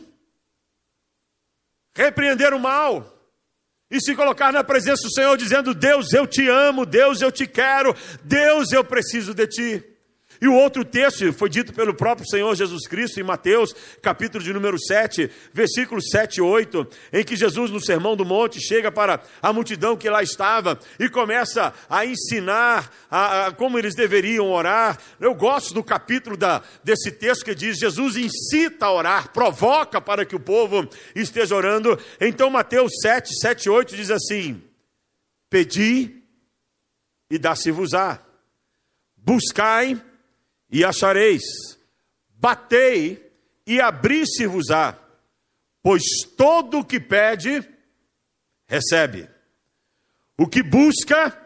repreender 1.92 2.55
o 2.55 2.61
mal, 2.61 3.12
e 3.93 4.01
se 4.01 4.17
colocar 4.17 4.51
na 4.51 4.65
presença 4.65 5.03
do 5.03 5.13
Senhor 5.13 5.37
dizendo: 5.37 5.75
Deus, 5.75 6.13
eu 6.15 6.27
te 6.27 6.49
amo, 6.49 6.87
Deus, 6.87 7.21
eu 7.21 7.31
te 7.31 7.47
quero, 7.47 7.95
Deus, 8.25 8.73
eu 8.73 8.83
preciso 8.83 9.35
de 9.35 9.47
ti. 9.47 9.92
E 10.43 10.49
o 10.49 10.55
outro 10.55 10.85
texto 10.85 11.33
foi 11.33 11.49
dito 11.49 11.73
pelo 11.73 11.95
próprio 11.95 12.29
Senhor 12.29 12.53
Jesus 12.57 12.89
Cristo 12.89 13.21
em 13.21 13.23
Mateus, 13.23 13.73
capítulo 14.03 14.43
de 14.43 14.53
número 14.53 14.77
7, 14.77 15.31
versículos 15.53 16.07
7 16.11 16.39
e 16.39 16.41
8, 16.41 16.85
em 17.13 17.23
que 17.23 17.37
Jesus, 17.37 17.71
no 17.71 17.81
Sermão 17.81 18.17
do 18.17 18.25
Monte, 18.25 18.61
chega 18.61 18.91
para 18.91 19.23
a 19.41 19.53
multidão 19.53 19.97
que 19.97 20.11
lá 20.11 20.21
estava 20.21 20.77
e 20.99 21.09
começa 21.09 21.73
a 21.89 22.05
ensinar 22.05 22.91
a, 23.09 23.47
a, 23.47 23.53
como 23.53 23.79
eles 23.79 23.95
deveriam 23.95 24.51
orar. 24.51 24.99
Eu 25.21 25.33
gosto 25.33 25.73
do 25.73 25.85
capítulo 25.85 26.37
da, 26.37 26.61
desse 26.83 27.13
texto 27.13 27.45
que 27.45 27.55
diz: 27.55 27.79
Jesus 27.79 28.17
incita 28.17 28.87
a 28.87 28.93
orar, 28.93 29.33
provoca 29.33 30.01
para 30.01 30.25
que 30.25 30.35
o 30.35 30.41
povo 30.41 30.89
esteja 31.15 31.55
orando. 31.55 31.97
Então, 32.21 32.51
Mateus 32.51 32.91
7, 33.01 33.33
7 33.33 33.67
e 33.67 33.71
8 33.71 33.95
diz 33.95 34.11
assim: 34.11 34.61
Pedi 35.49 36.21
e 37.31 37.39
dá-se-vos-á, 37.39 38.19
buscai 39.17 40.03
e 40.73 40.85
achareis, 40.85 41.43
batei 42.31 43.31
e 43.67 43.79
abri-se-vos-á, 43.79 44.99
pois 45.83 46.03
todo 46.37 46.79
o 46.79 46.85
que 46.85 46.99
pede, 46.99 47.63
recebe, 48.67 49.29
o 50.39 50.49
que 50.49 50.63
busca, 50.63 51.39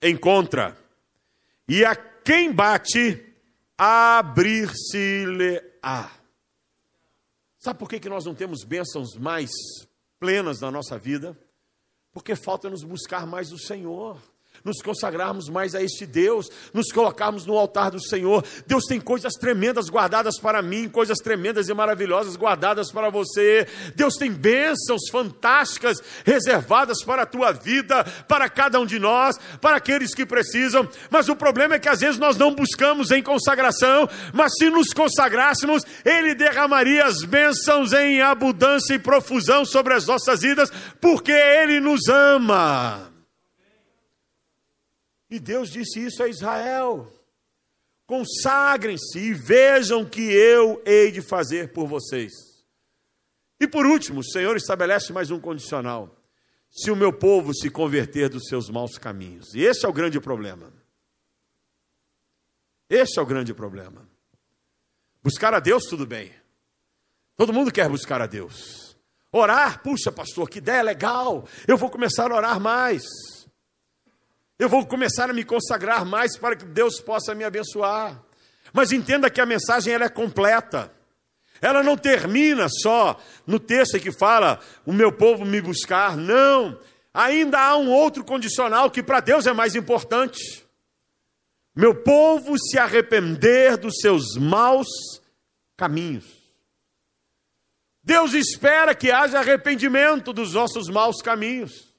encontra, 0.00 0.78
e 1.66 1.84
a 1.84 1.96
quem 1.96 2.52
bate, 2.52 3.34
abrir-se-lhe-á. 3.76 4.62
Sabe 7.58 7.78
por 7.78 7.88
que, 7.88 7.98
que 7.98 8.08
nós 8.08 8.24
não 8.24 8.36
temos 8.36 8.62
bênçãos 8.62 9.16
mais 9.18 9.50
plenas 10.20 10.60
na 10.60 10.70
nossa 10.70 10.96
vida? 10.96 11.36
Porque 12.12 12.36
falta 12.36 12.70
nos 12.70 12.84
buscar 12.84 13.26
mais 13.26 13.50
o 13.50 13.58
Senhor 13.58 14.22
nos 14.64 14.80
consagrarmos 14.80 15.50
mais 15.50 15.74
a 15.74 15.82
este 15.82 16.06
Deus, 16.06 16.50
nos 16.72 16.90
colocarmos 16.90 17.44
no 17.44 17.58
altar 17.58 17.90
do 17.90 18.02
Senhor. 18.02 18.42
Deus 18.66 18.84
tem 18.86 18.98
coisas 18.98 19.34
tremendas 19.34 19.90
guardadas 19.90 20.38
para 20.38 20.62
mim, 20.62 20.88
coisas 20.88 21.18
tremendas 21.18 21.68
e 21.68 21.74
maravilhosas 21.74 22.34
guardadas 22.34 22.90
para 22.90 23.10
você. 23.10 23.68
Deus 23.94 24.14
tem 24.14 24.32
bênçãos 24.32 25.02
fantásticas 25.12 25.98
reservadas 26.24 27.04
para 27.04 27.24
a 27.24 27.26
tua 27.26 27.52
vida, 27.52 28.04
para 28.26 28.48
cada 28.48 28.80
um 28.80 28.86
de 28.86 28.98
nós, 28.98 29.38
para 29.60 29.76
aqueles 29.76 30.14
que 30.14 30.24
precisam. 30.24 30.88
Mas 31.10 31.28
o 31.28 31.36
problema 31.36 31.74
é 31.74 31.78
que 31.78 31.90
às 31.90 32.00
vezes 32.00 32.18
nós 32.18 32.38
não 32.38 32.54
buscamos 32.54 33.10
em 33.10 33.22
consagração, 33.22 34.08
mas 34.32 34.54
se 34.56 34.70
nos 34.70 34.94
consagrássemos, 34.94 35.84
Ele 36.06 36.34
derramaria 36.34 37.04
as 37.04 37.22
bênçãos 37.22 37.92
em 37.92 38.22
abundância 38.22 38.94
e 38.94 38.98
profusão 38.98 39.66
sobre 39.66 39.92
as 39.92 40.06
nossas 40.06 40.40
vidas, 40.40 40.72
porque 41.02 41.32
Ele 41.32 41.80
nos 41.80 42.08
ama. 42.08 43.13
E 45.34 45.40
Deus 45.40 45.68
disse 45.68 45.98
isso 45.98 46.22
a 46.22 46.28
Israel: 46.28 47.12
consagrem-se 48.06 49.18
e 49.18 49.34
vejam 49.34 50.08
que 50.08 50.22
eu 50.22 50.80
hei 50.86 51.10
de 51.10 51.20
fazer 51.20 51.72
por 51.72 51.88
vocês. 51.88 52.32
E 53.58 53.66
por 53.66 53.84
último, 53.84 54.20
o 54.20 54.24
Senhor 54.24 54.56
estabelece 54.56 55.12
mais 55.12 55.32
um 55.32 55.40
condicional: 55.40 56.16
se 56.70 56.88
o 56.88 56.94
meu 56.94 57.12
povo 57.12 57.52
se 57.52 57.68
converter 57.68 58.28
dos 58.28 58.44
seus 58.46 58.70
maus 58.70 58.96
caminhos. 58.96 59.52
E 59.56 59.64
esse 59.64 59.84
é 59.84 59.88
o 59.88 59.92
grande 59.92 60.20
problema. 60.20 60.72
Esse 62.88 63.18
é 63.18 63.22
o 63.22 63.26
grande 63.26 63.52
problema. 63.52 64.08
Buscar 65.20 65.52
a 65.52 65.58
Deus, 65.58 65.86
tudo 65.86 66.06
bem. 66.06 66.32
Todo 67.36 67.52
mundo 67.52 67.72
quer 67.72 67.88
buscar 67.88 68.22
a 68.22 68.28
Deus. 68.28 68.96
Orar, 69.32 69.82
puxa, 69.82 70.12
pastor, 70.12 70.48
que 70.48 70.58
ideia 70.58 70.80
legal. 70.80 71.44
Eu 71.66 71.76
vou 71.76 71.90
começar 71.90 72.30
a 72.30 72.36
orar 72.36 72.60
mais. 72.60 73.02
Eu 74.58 74.68
vou 74.68 74.86
começar 74.86 75.28
a 75.28 75.32
me 75.32 75.44
consagrar 75.44 76.04
mais 76.04 76.36
para 76.36 76.54
que 76.54 76.64
Deus 76.64 77.00
possa 77.00 77.34
me 77.34 77.44
abençoar. 77.44 78.22
Mas 78.72 78.92
entenda 78.92 79.28
que 79.28 79.40
a 79.40 79.46
mensagem 79.46 79.92
ela 79.92 80.04
é 80.04 80.08
completa. 80.08 80.92
Ela 81.60 81.82
não 81.82 81.96
termina 81.96 82.68
só 82.68 83.20
no 83.46 83.58
texto 83.58 83.98
que 83.98 84.12
fala: 84.12 84.60
"O 84.86 84.92
meu 84.92 85.10
povo 85.12 85.44
me 85.44 85.60
buscar". 85.60 86.16
Não. 86.16 86.78
Ainda 87.12 87.58
há 87.60 87.76
um 87.76 87.90
outro 87.90 88.24
condicional 88.24 88.90
que 88.90 89.02
para 89.02 89.20
Deus 89.20 89.46
é 89.46 89.52
mais 89.52 89.74
importante. 89.74 90.64
Meu 91.74 91.94
povo 91.94 92.56
se 92.58 92.78
arrepender 92.78 93.76
dos 93.76 93.96
seus 94.00 94.36
maus 94.36 94.88
caminhos. 95.76 96.24
Deus 98.02 98.34
espera 98.34 98.94
que 98.94 99.10
haja 99.10 99.40
arrependimento 99.40 100.32
dos 100.32 100.52
nossos 100.54 100.88
maus 100.88 101.20
caminhos 101.22 101.93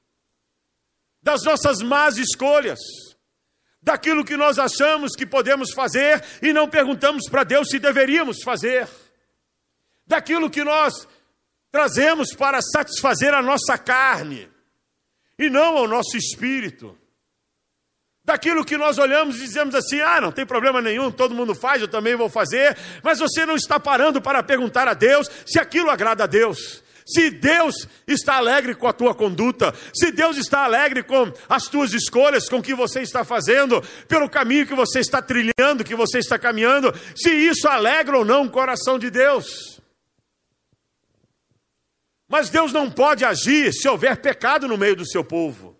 das 1.25 1.41
nossas 1.41 1.81
más 1.81 2.19
escolhas, 2.19 2.77
daquilo 3.81 4.23
que 4.23 4.37
nós 4.37 4.59
achamos 4.59 5.15
que 5.15 5.25
podemos 5.25 5.73
fazer 5.73 6.23
e 6.39 6.53
não 6.53 6.69
perguntamos 6.69 7.27
para 7.27 7.43
Deus 7.43 7.67
se 7.67 7.79
deveríamos 7.79 8.43
fazer, 8.43 8.87
daquilo 10.05 10.51
que 10.51 10.63
nós 10.63 11.07
trazemos 11.71 12.31
para 12.35 12.61
satisfazer 12.61 13.33
a 13.33 13.41
nossa 13.41 13.75
carne 13.75 14.47
e 15.37 15.49
não 15.49 15.75
ao 15.77 15.87
nosso 15.87 16.15
espírito. 16.15 16.95
daquilo 18.23 18.63
que 18.63 18.77
nós 18.77 18.99
olhamos 18.99 19.37
e 19.37 19.39
dizemos 19.39 19.73
assim: 19.73 20.01
ah, 20.01 20.21
não 20.21 20.31
tem 20.31 20.45
problema 20.45 20.79
nenhum, 20.79 21.11
todo 21.11 21.33
mundo 21.33 21.55
faz, 21.55 21.81
eu 21.81 21.87
também 21.87 22.15
vou 22.15 22.29
fazer, 22.29 22.77
mas 23.03 23.17
você 23.17 23.47
não 23.47 23.55
está 23.55 23.79
parando 23.79 24.21
para 24.21 24.43
perguntar 24.43 24.87
a 24.87 24.93
Deus 24.93 25.27
se 25.43 25.59
aquilo 25.59 25.89
agrada 25.89 26.23
a 26.23 26.27
Deus. 26.27 26.84
Se 27.05 27.29
Deus 27.29 27.87
está 28.07 28.37
alegre 28.37 28.73
com 28.73 28.87
a 28.87 28.93
tua 28.93 29.13
conduta, 29.13 29.75
se 29.93 30.11
Deus 30.11 30.37
está 30.37 30.63
alegre 30.63 31.03
com 31.03 31.31
as 31.47 31.67
tuas 31.67 31.93
escolhas, 31.93 32.49
com 32.49 32.57
o 32.57 32.63
que 32.63 32.73
você 32.73 33.01
está 33.01 33.23
fazendo, 33.23 33.79
pelo 34.07 34.27
caminho 34.27 34.65
que 34.65 34.73
você 34.73 34.99
está 34.99 35.21
trilhando, 35.21 35.83
que 35.83 35.93
você 35.93 36.17
está 36.17 36.39
caminhando, 36.39 36.91
se 37.15 37.29
isso 37.29 37.67
alegra 37.67 38.17
ou 38.17 38.25
não 38.25 38.45
o 38.45 38.49
coração 38.49 38.97
de 38.97 39.11
Deus. 39.11 39.79
Mas 42.27 42.49
Deus 42.49 42.73
não 42.73 42.89
pode 42.89 43.23
agir 43.23 43.71
se 43.71 43.87
houver 43.87 44.17
pecado 44.17 44.67
no 44.67 44.77
meio 44.77 44.95
do 44.95 45.07
seu 45.07 45.23
povo. 45.23 45.77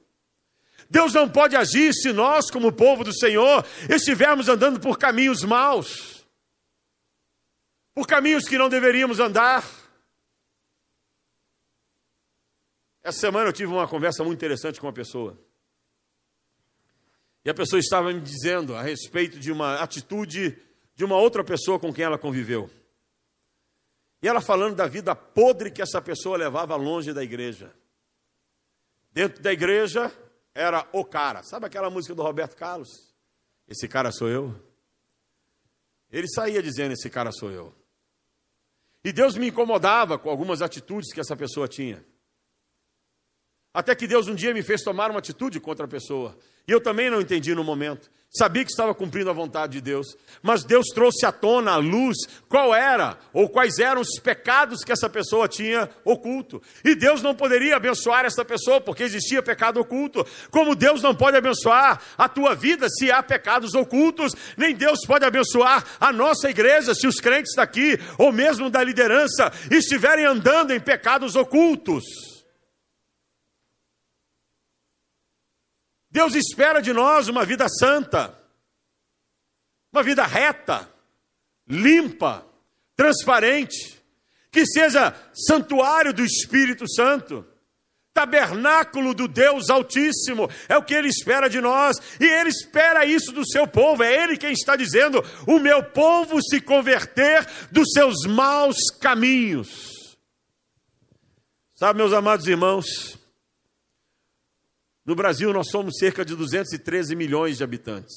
Deus 0.88 1.12
não 1.12 1.28
pode 1.28 1.56
agir 1.56 1.92
se 1.92 2.14
nós, 2.14 2.52
como 2.52 2.72
povo 2.72 3.04
do 3.04 3.12
Senhor, 3.12 3.66
estivermos 3.90 4.48
andando 4.48 4.80
por 4.80 5.00
caminhos 5.00 5.44
maus, 5.44 6.24
por 7.96 8.06
caminhos 8.06 8.48
que 8.48 8.60
não 8.60 8.70
deveríamos 8.70 9.20
andar. 9.20 9.64
Essa 13.06 13.20
semana 13.20 13.48
eu 13.48 13.54
tive 13.54 13.72
uma 13.72 13.88
conversa 13.88 14.24
muito 14.24 14.40
interessante 14.40 14.82
com 14.82 14.88
uma 14.88 14.92
pessoa. 14.92 15.38
E 17.46 17.50
a 17.52 17.54
pessoa 17.54 17.80
estava 17.80 18.12
me 18.12 18.20
dizendo 18.20 18.76
a 18.76 18.82
respeito 18.82 19.38
de 19.40 19.52
uma 19.52 19.76
atitude 19.76 20.58
de 20.96 21.06
uma 21.06 21.16
outra 21.16 21.44
pessoa 21.44 21.80
com 21.80 21.94
quem 21.94 22.04
ela 22.04 22.18
conviveu. 22.18 22.68
E 24.24 24.28
ela 24.28 24.42
falando 24.42 24.76
da 24.76 24.88
vida 24.88 25.16
podre 25.16 25.70
que 25.70 25.84
essa 25.84 26.02
pessoa 26.02 26.36
levava 26.36 26.76
longe 26.76 27.14
da 27.14 27.24
igreja. 27.24 27.72
Dentro 29.12 29.40
da 29.40 29.54
igreja 29.54 30.12
era 30.52 30.90
o 30.92 31.06
cara. 31.06 31.44
Sabe 31.44 31.68
aquela 31.68 31.92
música 31.92 32.16
do 32.16 32.24
Roberto 32.24 32.56
Carlos? 32.56 33.14
Esse 33.68 33.88
cara 33.88 34.12
sou 34.12 34.30
eu. 34.30 34.60
Ele 36.12 36.28
saía 36.28 36.60
dizendo: 36.60 36.94
Esse 36.94 37.12
cara 37.12 37.32
sou 37.32 37.52
eu. 37.52 37.72
E 39.04 39.14
Deus 39.14 39.38
me 39.38 39.50
incomodava 39.50 40.18
com 40.18 40.28
algumas 40.28 40.64
atitudes 40.64 41.14
que 41.14 41.20
essa 41.20 41.36
pessoa 41.36 41.68
tinha. 41.68 42.04
Até 43.76 43.94
que 43.94 44.08
Deus 44.08 44.30
um 44.30 44.34
dia 44.34 44.54
me 44.54 44.64
fez 44.64 44.82
tomar 44.82 45.12
uma 45.12 45.20
atitude 45.20 45.60
contra 45.60 45.86
a 45.86 45.90
pessoa. 45.90 46.34
E 46.66 46.72
eu 46.72 46.80
também 46.80 47.10
não 47.10 47.20
entendi 47.20 47.54
no 47.54 47.62
momento. 47.62 48.10
Sabia 48.32 48.64
que 48.64 48.72
estava 48.72 48.96
cumprindo 48.96 49.30
a 49.30 49.34
vontade 49.34 49.74
de 49.74 49.82
Deus. 49.82 50.08
Mas 50.42 50.64
Deus 50.64 50.88
trouxe 50.88 51.26
à 51.26 51.32
tona, 51.32 51.74
à 51.74 51.76
luz, 51.76 52.16
qual 52.48 52.74
era 52.74 53.18
ou 53.34 53.50
quais 53.50 53.78
eram 53.78 54.00
os 54.00 54.18
pecados 54.18 54.82
que 54.82 54.94
essa 54.94 55.10
pessoa 55.10 55.50
tinha 55.50 55.90
oculto. 56.06 56.62
E 56.86 56.96
Deus 56.96 57.22
não 57.22 57.36
poderia 57.36 57.76
abençoar 57.76 58.24
essa 58.24 58.46
pessoa 58.46 58.80
porque 58.80 59.04
existia 59.04 59.44
pecado 59.44 59.82
oculto. 59.82 60.26
Como 60.50 60.74
Deus 60.74 61.02
não 61.02 61.14
pode 61.14 61.36
abençoar 61.36 62.02
a 62.18 62.30
tua 62.30 62.56
vida 62.56 62.88
se 62.88 63.12
há 63.12 63.22
pecados 63.22 63.74
ocultos, 63.74 64.34
nem 64.56 64.74
Deus 64.74 65.00
pode 65.06 65.26
abençoar 65.26 65.86
a 66.00 66.14
nossa 66.14 66.50
igreja 66.50 66.96
se 66.96 67.08
os 67.08 67.20
crentes 67.20 67.54
daqui, 67.54 68.00
ou 68.18 68.32
mesmo 68.32 68.70
da 68.70 68.82
liderança, 68.82 69.52
estiverem 69.70 70.24
andando 70.24 70.72
em 70.72 70.80
pecados 70.80 71.36
ocultos. 71.36 72.35
Deus 76.16 76.34
espera 76.34 76.82
de 76.82 76.94
nós 76.94 77.28
uma 77.28 77.44
vida 77.44 77.68
santa, 77.68 78.34
uma 79.92 80.02
vida 80.02 80.26
reta, 80.26 80.90
limpa, 81.68 82.46
transparente, 82.96 84.02
que 84.50 84.66
seja 84.66 85.14
santuário 85.34 86.14
do 86.14 86.24
Espírito 86.24 86.90
Santo, 86.90 87.46
tabernáculo 88.14 89.14
do 89.14 89.28
Deus 89.28 89.70
Altíssimo, 89.70 90.50
é 90.70 90.78
o 90.78 90.84
que 90.84 90.94
Ele 90.94 91.10
espera 91.10 91.50
de 91.50 91.60
nós, 91.60 91.98
e 92.18 92.24
Ele 92.24 92.48
espera 92.48 93.06
isso 93.06 93.34
do 93.34 93.46
seu 93.46 93.68
povo, 93.68 94.02
é 94.02 94.24
Ele 94.24 94.38
quem 94.38 94.54
está 94.54 94.78
dizendo: 94.78 95.22
o 95.46 95.60
meu 95.60 95.84
povo 95.84 96.42
se 96.42 96.62
converter 96.62 97.46
dos 97.70 97.92
seus 97.92 98.26
maus 98.26 98.78
caminhos. 99.02 100.16
Sabe, 101.76 101.98
meus 101.98 102.14
amados 102.14 102.48
irmãos, 102.48 103.20
no 105.06 105.16
Brasil, 105.16 105.54
nós 105.54 105.70
somos 105.70 105.98
cerca 106.00 106.26
de 106.26 106.36
213 106.36 107.16
milhões 107.16 107.58
de 107.58 107.64
habitantes. 107.64 108.16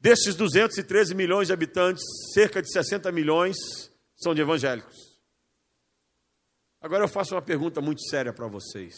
Desses 0.00 0.34
213 0.34 1.14
milhões 1.14 1.46
de 1.46 1.52
habitantes, 1.52 2.02
cerca 2.34 2.60
de 2.60 2.70
60 2.72 3.10
milhões 3.12 3.56
são 4.16 4.34
de 4.34 4.40
evangélicos. 4.40 4.96
Agora 6.80 7.04
eu 7.04 7.08
faço 7.08 7.34
uma 7.34 7.42
pergunta 7.42 7.80
muito 7.80 8.02
séria 8.08 8.32
para 8.32 8.48
vocês. 8.48 8.94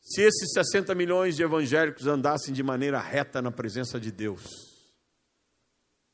Se 0.00 0.20
esses 0.20 0.52
60 0.52 0.94
milhões 0.94 1.36
de 1.36 1.42
evangélicos 1.42 2.06
andassem 2.06 2.52
de 2.52 2.62
maneira 2.62 3.00
reta 3.00 3.40
na 3.40 3.50
presença 3.50 3.98
de 3.98 4.10
Deus, 4.10 4.42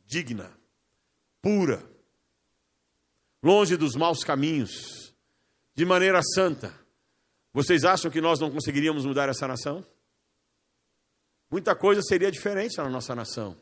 digna, 0.04 0.56
pura, 1.42 1.84
longe 3.42 3.76
dos 3.76 3.94
maus 3.96 4.22
caminhos, 4.22 5.07
de 5.78 5.84
maneira 5.84 6.20
santa, 6.34 6.74
vocês 7.52 7.84
acham 7.84 8.10
que 8.10 8.20
nós 8.20 8.40
não 8.40 8.50
conseguiríamos 8.50 9.06
mudar 9.06 9.28
essa 9.28 9.46
nação? 9.46 9.86
Muita 11.48 11.72
coisa 11.76 12.02
seria 12.02 12.32
diferente 12.32 12.76
na 12.78 12.90
nossa 12.90 13.14
nação. 13.14 13.56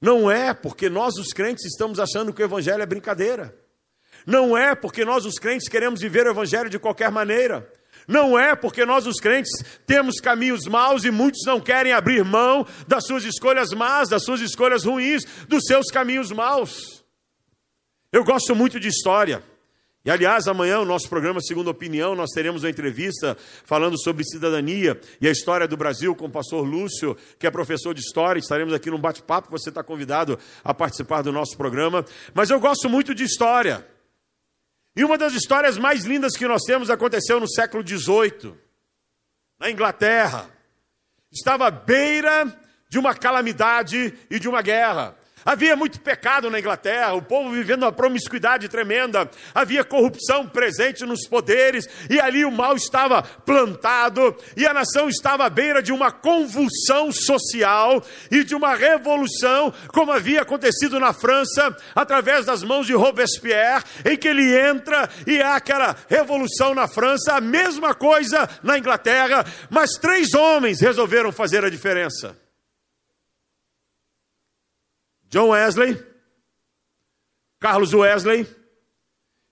Não 0.00 0.28
é 0.28 0.52
porque 0.52 0.90
nós, 0.90 1.14
os 1.14 1.28
crentes, 1.32 1.64
estamos 1.64 2.00
achando 2.00 2.32
que 2.32 2.42
o 2.42 2.44
Evangelho 2.44 2.82
é 2.82 2.86
brincadeira. 2.86 3.56
Não 4.26 4.58
é 4.58 4.74
porque 4.74 5.04
nós, 5.04 5.24
os 5.24 5.38
crentes, 5.38 5.68
queremos 5.68 6.00
viver 6.00 6.26
o 6.26 6.30
Evangelho 6.30 6.68
de 6.68 6.80
qualquer 6.80 7.12
maneira. 7.12 7.72
Não 8.08 8.36
é 8.36 8.56
porque 8.56 8.84
nós, 8.84 9.06
os 9.06 9.20
crentes, 9.20 9.52
temos 9.86 10.16
caminhos 10.16 10.66
maus 10.66 11.04
e 11.04 11.12
muitos 11.12 11.46
não 11.46 11.60
querem 11.60 11.92
abrir 11.92 12.24
mão 12.24 12.66
das 12.88 13.06
suas 13.06 13.22
escolhas 13.22 13.70
más, 13.70 14.08
das 14.08 14.24
suas 14.24 14.40
escolhas 14.40 14.84
ruins, 14.84 15.22
dos 15.46 15.62
seus 15.66 15.86
caminhos 15.86 16.32
maus. 16.32 17.04
Eu 18.10 18.24
gosto 18.24 18.56
muito 18.56 18.80
de 18.80 18.88
história. 18.88 19.48
E 20.10 20.12
aliás, 20.12 20.48
amanhã 20.48 20.80
o 20.80 20.84
nosso 20.84 21.08
programa 21.08 21.40
Segunda 21.40 21.70
Opinião, 21.70 22.16
nós 22.16 22.30
teremos 22.34 22.64
uma 22.64 22.68
entrevista 22.68 23.38
falando 23.64 23.96
sobre 23.96 24.24
cidadania 24.24 25.00
e 25.20 25.28
a 25.28 25.30
história 25.30 25.68
do 25.68 25.76
Brasil 25.76 26.16
com 26.16 26.24
o 26.24 26.28
pastor 26.28 26.66
Lúcio, 26.66 27.16
que 27.38 27.46
é 27.46 27.50
professor 27.50 27.94
de 27.94 28.00
história. 28.00 28.40
Estaremos 28.40 28.74
aqui 28.74 28.90
num 28.90 28.98
bate-papo, 28.98 29.52
você 29.52 29.68
está 29.68 29.84
convidado 29.84 30.36
a 30.64 30.74
participar 30.74 31.22
do 31.22 31.30
nosso 31.30 31.56
programa. 31.56 32.04
Mas 32.34 32.50
eu 32.50 32.58
gosto 32.58 32.88
muito 32.88 33.14
de 33.14 33.22
história. 33.22 33.86
E 34.96 35.04
uma 35.04 35.16
das 35.16 35.32
histórias 35.32 35.78
mais 35.78 36.04
lindas 36.04 36.36
que 36.36 36.48
nós 36.48 36.62
temos 36.64 36.90
aconteceu 36.90 37.38
no 37.38 37.48
século 37.48 37.86
XVIII, 37.86 38.52
na 39.60 39.70
Inglaterra. 39.70 40.50
Estava 41.30 41.68
à 41.68 41.70
beira 41.70 42.52
de 42.88 42.98
uma 42.98 43.14
calamidade 43.14 44.12
e 44.28 44.40
de 44.40 44.48
uma 44.48 44.60
guerra. 44.60 45.16
Havia 45.44 45.74
muito 45.74 46.00
pecado 46.00 46.50
na 46.50 46.58
Inglaterra, 46.58 47.14
o 47.14 47.22
povo 47.22 47.50
vivendo 47.50 47.82
uma 47.82 47.92
promiscuidade 47.92 48.68
tremenda, 48.68 49.30
havia 49.54 49.82
corrupção 49.82 50.46
presente 50.46 51.04
nos 51.04 51.26
poderes, 51.26 51.88
e 52.08 52.20
ali 52.20 52.44
o 52.44 52.50
mal 52.50 52.76
estava 52.76 53.22
plantado, 53.22 54.36
e 54.56 54.66
a 54.66 54.74
nação 54.74 55.08
estava 55.08 55.46
à 55.46 55.50
beira 55.50 55.82
de 55.82 55.92
uma 55.92 56.12
convulsão 56.12 57.10
social 57.10 58.02
e 58.30 58.44
de 58.44 58.54
uma 58.54 58.74
revolução, 58.74 59.72
como 59.88 60.12
havia 60.12 60.42
acontecido 60.42 61.00
na 61.00 61.12
França, 61.12 61.74
através 61.94 62.44
das 62.44 62.62
mãos 62.62 62.86
de 62.86 62.92
Robespierre, 62.92 63.84
em 64.04 64.16
que 64.16 64.28
ele 64.28 64.54
entra 64.58 65.08
e 65.26 65.40
há 65.40 65.56
aquela 65.56 65.96
revolução 66.08 66.74
na 66.74 66.86
França, 66.86 67.34
a 67.34 67.40
mesma 67.40 67.94
coisa 67.94 68.48
na 68.62 68.78
Inglaterra, 68.78 69.44
mas 69.70 69.92
três 69.92 70.34
homens 70.34 70.80
resolveram 70.80 71.32
fazer 71.32 71.64
a 71.64 71.70
diferença. 71.70 72.36
John 75.30 75.50
Wesley, 75.50 75.96
Carlos 77.60 77.94
Wesley 77.94 78.46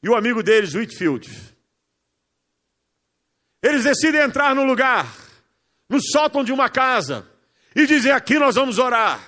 e 0.02 0.08
o 0.08 0.16
amigo 0.16 0.42
deles, 0.42 0.74
Whitfield. 0.74 1.30
Eles 3.62 3.84
decidem 3.84 4.20
entrar 4.20 4.54
no 4.54 4.64
lugar, 4.64 5.06
no 5.88 6.00
sótão 6.00 6.42
de 6.42 6.52
uma 6.52 6.68
casa, 6.68 7.28
e 7.74 7.86
dizem: 7.86 8.10
aqui 8.10 8.38
nós 8.38 8.56
vamos 8.56 8.78
orar, 8.78 9.20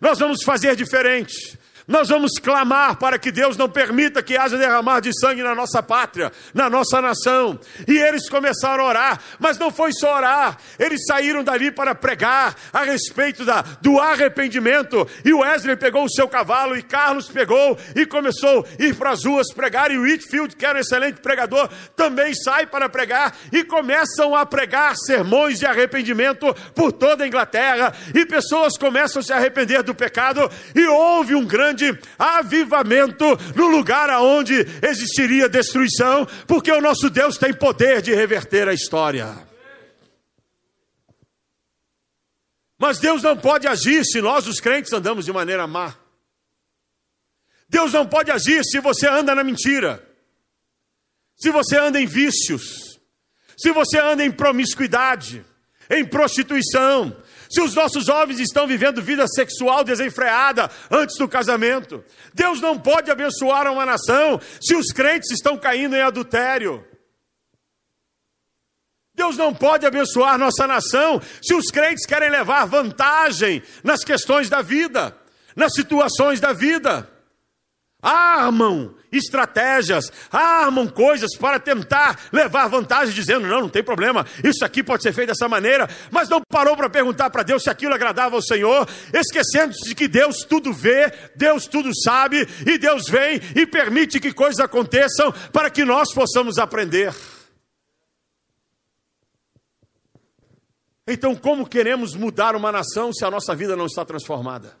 nós 0.00 0.18
vamos 0.18 0.42
fazer 0.42 0.74
diferente, 0.74 1.58
nós 1.90 2.08
vamos 2.08 2.38
clamar 2.40 2.96
para 2.98 3.18
que 3.18 3.32
Deus 3.32 3.56
não 3.56 3.68
permita 3.68 4.22
que 4.22 4.36
haja 4.36 4.56
derramar 4.56 5.00
de 5.00 5.10
sangue 5.18 5.42
na 5.42 5.56
nossa 5.56 5.82
pátria, 5.82 6.30
na 6.54 6.70
nossa 6.70 7.00
nação. 7.00 7.58
E 7.86 7.98
eles 7.98 8.30
começaram 8.30 8.84
a 8.84 8.86
orar, 8.86 9.20
mas 9.40 9.58
não 9.58 9.72
foi 9.72 9.92
só 9.92 10.14
orar, 10.14 10.56
eles 10.78 11.04
saíram 11.04 11.42
dali 11.42 11.72
para 11.72 11.92
pregar 11.92 12.54
a 12.72 12.84
respeito 12.84 13.44
da, 13.44 13.62
do 13.82 13.98
arrependimento. 13.98 15.04
E 15.24 15.34
Wesley 15.34 15.74
pegou 15.74 16.04
o 16.04 16.08
seu 16.10 16.28
cavalo, 16.28 16.76
e 16.76 16.82
Carlos 16.82 17.28
pegou 17.28 17.76
e 17.96 18.06
começou 18.06 18.64
a 18.64 18.82
ir 18.82 18.94
para 18.94 19.10
as 19.10 19.24
ruas 19.24 19.52
pregar. 19.52 19.90
E 19.90 19.98
Whitfield, 19.98 20.54
que 20.54 20.64
era 20.64 20.78
um 20.78 20.80
excelente 20.80 21.20
pregador, 21.20 21.68
também 21.96 22.32
sai 22.34 22.66
para 22.66 22.88
pregar 22.88 23.36
e 23.52 23.64
começam 23.64 24.36
a 24.36 24.46
pregar 24.46 24.94
sermões 24.96 25.58
de 25.58 25.66
arrependimento 25.66 26.54
por 26.72 26.92
toda 26.92 27.24
a 27.24 27.26
Inglaterra. 27.26 27.92
E 28.14 28.24
pessoas 28.24 28.78
começam 28.78 29.18
a 29.18 29.24
se 29.24 29.32
arrepender 29.32 29.82
do 29.82 29.92
pecado, 29.92 30.48
e 30.72 30.86
houve 30.86 31.34
um 31.34 31.44
grande 31.44 31.79
grande 31.80 31.98
avivamento 32.18 33.24
no 33.54 33.68
lugar 33.68 34.10
aonde 34.10 34.54
existiria 34.82 35.48
destruição, 35.48 36.26
porque 36.46 36.70
o 36.70 36.80
nosso 36.80 37.08
Deus 37.08 37.38
tem 37.38 37.52
poder 37.52 38.02
de 38.02 38.14
reverter 38.14 38.68
a 38.68 38.74
história. 38.74 39.48
Mas 42.78 42.98
Deus 42.98 43.22
não 43.22 43.36
pode 43.36 43.66
agir 43.66 44.04
se 44.04 44.20
nós, 44.20 44.46
os 44.46 44.60
crentes, 44.60 44.92
andamos 44.92 45.24
de 45.24 45.32
maneira 45.32 45.66
má. 45.66 45.94
Deus 47.68 47.92
não 47.92 48.06
pode 48.06 48.30
agir 48.30 48.64
se 48.64 48.80
você 48.80 49.06
anda 49.06 49.34
na 49.34 49.44
mentira, 49.44 50.04
se 51.36 51.50
você 51.50 51.76
anda 51.76 52.00
em 52.00 52.06
vícios, 52.06 52.98
se 53.56 53.70
você 53.70 53.98
anda 53.98 54.24
em 54.24 54.30
promiscuidade, 54.30 55.44
em 55.88 56.04
prostituição, 56.04 57.16
se 57.50 57.60
os 57.60 57.74
nossos 57.74 58.04
jovens 58.04 58.38
estão 58.38 58.66
vivendo 58.66 59.02
vida 59.02 59.26
sexual 59.26 59.82
desenfreada 59.82 60.70
antes 60.90 61.16
do 61.18 61.28
casamento. 61.28 62.04
Deus 62.32 62.60
não 62.60 62.78
pode 62.78 63.10
abençoar 63.10 63.70
uma 63.70 63.84
nação 63.84 64.40
se 64.60 64.76
os 64.76 64.92
crentes 64.92 65.30
estão 65.32 65.58
caindo 65.58 65.96
em 65.96 66.00
adultério. 66.00 66.86
Deus 69.12 69.36
não 69.36 69.52
pode 69.52 69.84
abençoar 69.84 70.38
nossa 70.38 70.66
nação 70.66 71.20
se 71.42 71.52
os 71.52 71.66
crentes 71.66 72.06
querem 72.06 72.30
levar 72.30 72.64
vantagem 72.66 73.62
nas 73.82 74.04
questões 74.04 74.48
da 74.48 74.62
vida, 74.62 75.14
nas 75.56 75.74
situações 75.74 76.40
da 76.40 76.52
vida. 76.52 77.10
Armam 78.00 78.94
estratégias, 79.12 80.10
armam 80.30 80.86
coisas 80.86 81.36
para 81.36 81.58
tentar 81.58 82.18
levar 82.32 82.68
vantagem, 82.68 83.14
dizendo: 83.14 83.46
não, 83.46 83.62
não 83.62 83.68
tem 83.68 83.82
problema, 83.82 84.26
isso 84.44 84.64
aqui 84.64 84.82
pode 84.82 85.02
ser 85.02 85.12
feito 85.12 85.28
dessa 85.28 85.48
maneira, 85.48 85.88
mas 86.10 86.28
não 86.28 86.40
parou 86.48 86.76
para 86.76 86.90
perguntar 86.90 87.30
para 87.30 87.42
Deus 87.42 87.62
se 87.62 87.70
aquilo 87.70 87.94
agradava 87.94 88.36
ao 88.36 88.42
Senhor, 88.42 88.88
esquecendo-se 89.12 89.88
de 89.88 89.94
que 89.94 90.08
Deus 90.08 90.44
tudo 90.44 90.72
vê, 90.72 91.12
Deus 91.36 91.66
tudo 91.66 91.90
sabe, 92.02 92.46
e 92.66 92.78
Deus 92.78 93.08
vem 93.08 93.40
e 93.54 93.66
permite 93.66 94.20
que 94.20 94.32
coisas 94.32 94.60
aconteçam 94.60 95.32
para 95.52 95.70
que 95.70 95.84
nós 95.84 96.12
possamos 96.12 96.58
aprender. 96.58 97.14
Então, 101.12 101.34
como 101.34 101.66
queremos 101.66 102.14
mudar 102.14 102.54
uma 102.54 102.70
nação 102.70 103.12
se 103.12 103.24
a 103.24 103.30
nossa 103.30 103.52
vida 103.52 103.74
não 103.74 103.86
está 103.86 104.04
transformada? 104.04 104.76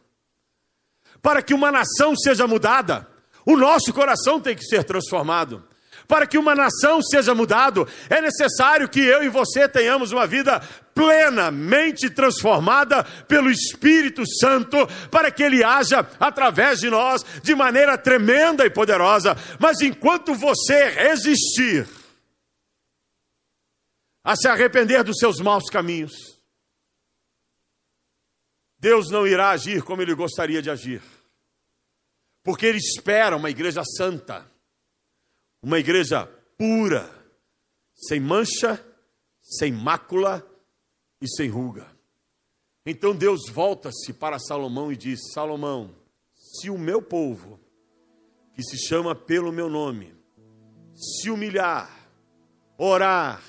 Para 1.20 1.42
que 1.42 1.52
uma 1.52 1.72
nação 1.72 2.14
seja 2.14 2.46
mudada, 2.46 3.09
o 3.52 3.56
nosso 3.56 3.92
coração 3.92 4.40
tem 4.40 4.54
que 4.54 4.64
ser 4.64 4.84
transformado. 4.84 5.64
Para 6.06 6.26
que 6.26 6.36
uma 6.36 6.56
nação 6.56 7.00
seja 7.00 7.34
mudada, 7.34 7.86
é 8.08 8.20
necessário 8.20 8.88
que 8.88 9.00
eu 9.00 9.22
e 9.22 9.28
você 9.28 9.68
tenhamos 9.68 10.10
uma 10.10 10.26
vida 10.26 10.60
plenamente 10.92 12.10
transformada 12.10 13.04
pelo 13.28 13.48
Espírito 13.48 14.24
Santo, 14.26 14.76
para 15.08 15.30
que 15.30 15.42
Ele 15.42 15.62
haja 15.62 16.04
através 16.18 16.80
de 16.80 16.90
nós 16.90 17.24
de 17.42 17.54
maneira 17.54 17.96
tremenda 17.96 18.66
e 18.66 18.70
poderosa. 18.70 19.36
Mas 19.60 19.80
enquanto 19.80 20.34
você 20.34 20.88
resistir, 20.88 21.86
a 24.22 24.36
se 24.36 24.48
arrepender 24.48 25.02
dos 25.02 25.16
seus 25.18 25.40
maus 25.40 25.64
caminhos. 25.70 26.12
Deus 28.78 29.10
não 29.10 29.26
irá 29.26 29.50
agir 29.50 29.82
como 29.82 30.02
ele 30.02 30.14
gostaria 30.14 30.62
de 30.62 30.70
agir, 30.70 31.02
porque 32.42 32.66
ele 32.66 32.78
espera 32.78 33.36
uma 33.36 33.50
igreja 33.50 33.82
santa, 33.84 34.50
uma 35.62 35.78
igreja 35.78 36.26
pura, 36.56 37.08
sem 37.94 38.20
mancha, 38.20 38.82
sem 39.42 39.72
mácula 39.72 40.46
e 41.20 41.28
sem 41.28 41.48
ruga. 41.48 41.86
Então 42.86 43.14
Deus 43.14 43.48
volta-se 43.50 44.12
para 44.12 44.38
Salomão 44.38 44.90
e 44.90 44.96
diz: 44.96 45.32
Salomão, 45.32 45.94
se 46.34 46.70
o 46.70 46.78
meu 46.78 47.02
povo, 47.02 47.60
que 48.54 48.62
se 48.62 48.78
chama 48.78 49.14
pelo 49.14 49.52
meu 49.52 49.68
nome, 49.68 50.14
se 50.94 51.30
humilhar, 51.30 51.90
orar, 52.78 53.42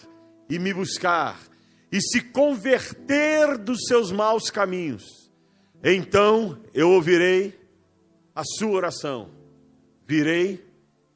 e 0.49 0.59
me 0.59 0.73
buscar, 0.73 1.39
e 1.89 2.01
se 2.01 2.21
converter 2.21 3.57
dos 3.57 3.85
seus 3.87 4.11
maus 4.11 4.49
caminhos, 4.49 5.03
então 5.81 6.61
eu 6.73 6.91
ouvirei 6.91 7.60
a 8.41 8.43
sua 8.43 8.71
oração, 8.71 9.29
virei 10.07 10.65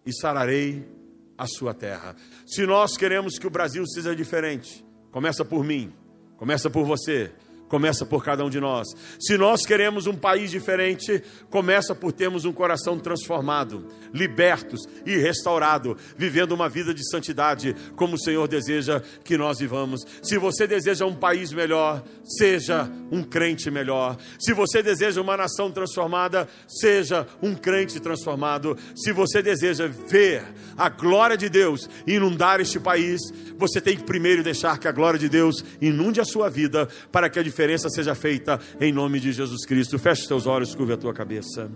e 0.06 0.14
sararei 0.14 0.88
a 1.36 1.48
sua 1.48 1.74
terra. 1.74 2.16
Se 2.46 2.68
nós 2.68 2.96
queremos 2.96 3.40
que 3.40 3.48
o 3.48 3.50
Brasil 3.50 3.84
seja 3.88 4.16
diferente, 4.16 4.86
começa 5.12 5.44
por 5.44 5.64
mim, 5.64 5.92
começa 6.38 6.70
por 6.70 6.86
você, 6.86 7.32
começa 7.76 8.06
por 8.06 8.24
cada 8.24 8.46
um 8.46 8.50
de 8.50 8.58
nós. 8.58 8.88
Se 9.20 9.38
nós 9.38 9.66
queremos 9.66 10.08
um 10.08 10.16
país 10.16 10.50
diferente, 10.50 11.22
começa 11.50 11.94
por 11.94 12.14
termos 12.14 12.46
um 12.46 12.54
coração 12.54 12.98
transformado, 12.98 13.86
libertos 14.14 14.88
e 15.06 15.18
restaurado, 15.18 15.98
vivendo 16.16 16.54
uma 16.54 16.70
vida 16.70 16.94
de 16.94 17.06
santidade, 17.12 17.76
como 17.98 18.16
o 18.16 18.18
Senhor 18.18 18.48
deseja 18.48 19.02
que 19.26 19.38
nós 19.38 19.60
vivamos. 19.60 20.06
Se 20.24 20.38
você 20.38 20.66
deseja 20.66 21.06
um 21.06 21.14
país 21.14 21.52
melhor, 21.52 22.02
seja 22.24 22.90
um 23.12 23.22
crente 23.22 23.70
melhor. 23.70 24.16
Se 24.40 24.54
você 24.54 24.82
deseja 24.82 25.20
uma 25.20 25.36
nação 25.36 25.70
transformada, 25.70 26.48
seja 26.66 27.28
um 27.44 27.54
crente 27.54 28.00
transformado. 28.00 28.78
Se 28.96 29.12
você 29.12 29.42
deseja 29.42 29.86
ver 29.88 30.46
a 30.78 30.88
glória 30.88 31.36
de 31.36 31.50
Deus 31.50 31.90
inundar 32.08 32.62
este 32.62 32.80
país, 32.80 33.20
você 33.58 33.82
tem 33.82 33.98
que 33.98 34.06
primeiro 34.06 34.44
deixar 34.44 34.80
que 34.80 34.88
a 34.88 34.94
glória 34.94 35.20
de 35.20 35.28
Deus 35.28 35.62
inunde 35.82 36.22
a 36.22 36.26
sua 36.26 36.50
vida 36.50 36.88
para 37.12 37.30
que 37.30 37.38
a 37.38 37.44
diferença 37.44 37.65
seja 37.90 38.14
feita 38.14 38.60
em 38.80 38.94
nome 38.94 39.20
de 39.20 39.32
Jesus 39.32 39.66
Cristo. 39.66 39.98
Feche 39.98 40.28
teus 40.28 40.46
olhos, 40.46 40.76
curva 40.76 40.94
a 40.94 40.98
tua 40.98 41.14
cabeça. 41.14 41.72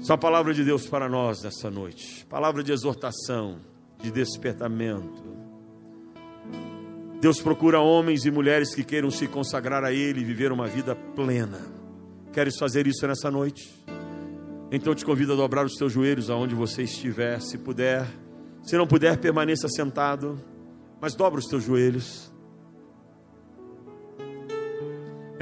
Só 0.00 0.14
a 0.14 0.18
palavra 0.18 0.54
de 0.54 0.64
Deus 0.64 0.86
para 0.86 1.08
nós 1.08 1.42
nessa 1.42 1.70
noite. 1.70 2.24
Palavra 2.26 2.62
de 2.62 2.72
exortação, 2.72 3.58
de 4.00 4.10
despertamento. 4.10 5.22
Deus 7.20 7.40
procura 7.40 7.80
homens 7.80 8.24
e 8.24 8.30
mulheres 8.30 8.74
que 8.74 8.82
queiram 8.82 9.10
se 9.10 9.28
consagrar 9.28 9.84
a 9.84 9.92
Ele 9.92 10.20
e 10.20 10.24
viver 10.24 10.50
uma 10.50 10.66
vida 10.66 10.94
plena. 10.94 11.60
Queres 12.32 12.56
fazer 12.58 12.86
isso 12.86 13.06
nessa 13.06 13.30
noite? 13.30 13.70
Então 14.72 14.94
te 14.94 15.04
convido 15.04 15.34
a 15.34 15.36
dobrar 15.36 15.66
os 15.66 15.74
teus 15.74 15.92
joelhos 15.92 16.30
aonde 16.30 16.54
você 16.54 16.82
estiver, 16.82 17.40
se 17.40 17.58
puder. 17.58 18.06
Se 18.62 18.76
não 18.76 18.86
puder, 18.86 19.18
permaneça 19.18 19.68
sentado, 19.68 20.40
mas 21.00 21.14
dobra 21.14 21.38
os 21.38 21.46
teus 21.46 21.62
joelhos 21.62 22.31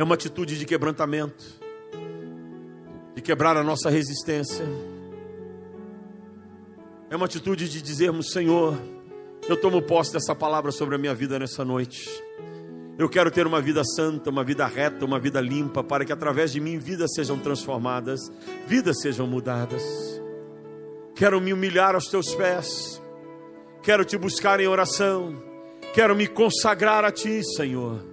é 0.00 0.02
uma 0.02 0.14
atitude 0.14 0.58
de 0.58 0.64
quebrantamento, 0.64 1.44
de 3.14 3.20
quebrar 3.20 3.54
a 3.58 3.62
nossa 3.62 3.90
resistência. 3.90 4.64
É 7.10 7.16
uma 7.16 7.26
atitude 7.26 7.68
de 7.68 7.82
dizermos: 7.82 8.32
Senhor, 8.32 8.80
eu 9.46 9.60
tomo 9.60 9.82
posse 9.82 10.10
dessa 10.10 10.34
palavra 10.34 10.72
sobre 10.72 10.94
a 10.94 10.98
minha 10.98 11.14
vida 11.14 11.38
nessa 11.38 11.66
noite. 11.66 12.08
Eu 12.98 13.10
quero 13.10 13.30
ter 13.30 13.46
uma 13.46 13.60
vida 13.60 13.84
santa, 13.84 14.30
uma 14.30 14.42
vida 14.42 14.66
reta, 14.66 15.04
uma 15.04 15.18
vida 15.18 15.38
limpa, 15.38 15.84
para 15.84 16.02
que 16.02 16.12
através 16.14 16.50
de 16.50 16.60
mim 16.60 16.78
vidas 16.78 17.12
sejam 17.14 17.38
transformadas, 17.38 18.20
vidas 18.66 19.02
sejam 19.02 19.26
mudadas. 19.26 19.82
Quero 21.14 21.38
me 21.42 21.52
humilhar 21.52 21.94
aos 21.94 22.06
teus 22.06 22.34
pés, 22.34 23.02
quero 23.82 24.02
te 24.02 24.16
buscar 24.16 24.60
em 24.60 24.66
oração, 24.66 25.42
quero 25.92 26.16
me 26.16 26.26
consagrar 26.26 27.04
a 27.04 27.12
ti, 27.12 27.44
Senhor 27.44 28.09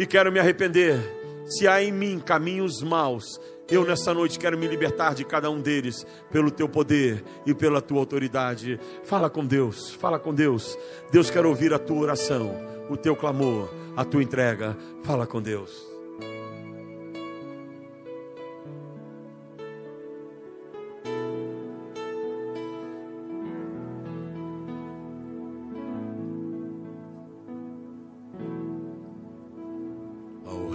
e 0.00 0.06
quero 0.06 0.32
me 0.32 0.40
arrepender. 0.40 0.98
Se 1.44 1.68
há 1.68 1.82
em 1.82 1.92
mim 1.92 2.18
caminhos 2.18 2.82
maus, 2.82 3.38
eu 3.68 3.84
nessa 3.84 4.14
noite 4.14 4.38
quero 4.38 4.56
me 4.56 4.66
libertar 4.66 5.14
de 5.14 5.26
cada 5.26 5.50
um 5.50 5.60
deles 5.60 6.06
pelo 6.32 6.50
teu 6.50 6.66
poder 6.66 7.22
e 7.44 7.52
pela 7.52 7.82
tua 7.82 7.98
autoridade. 7.98 8.80
Fala 9.04 9.28
com 9.28 9.44
Deus, 9.44 9.90
fala 9.90 10.18
com 10.18 10.32
Deus. 10.32 10.78
Deus 11.12 11.28
quer 11.28 11.44
ouvir 11.44 11.74
a 11.74 11.78
tua 11.78 11.98
oração, 11.98 12.50
o 12.88 12.96
teu 12.96 13.14
clamor, 13.14 13.68
a 13.94 14.02
tua 14.02 14.22
entrega. 14.22 14.74
Fala 15.02 15.26
com 15.26 15.42
Deus. 15.42 15.89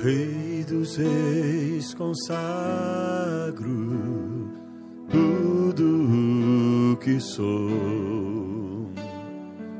Rei 0.05 0.63
dos 0.69 0.97
Reis, 0.97 1.95
consagro 1.95 2.37
tudo 5.09 6.91
o 6.93 6.97
que 6.97 7.19
sou. 7.19 8.91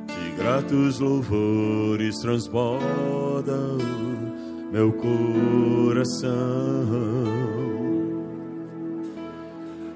De 0.08 0.32
gratos 0.36 1.00
louvores 1.00 2.18
transbordam 2.18 3.78
meu 4.72 4.92
coração. 4.94 6.34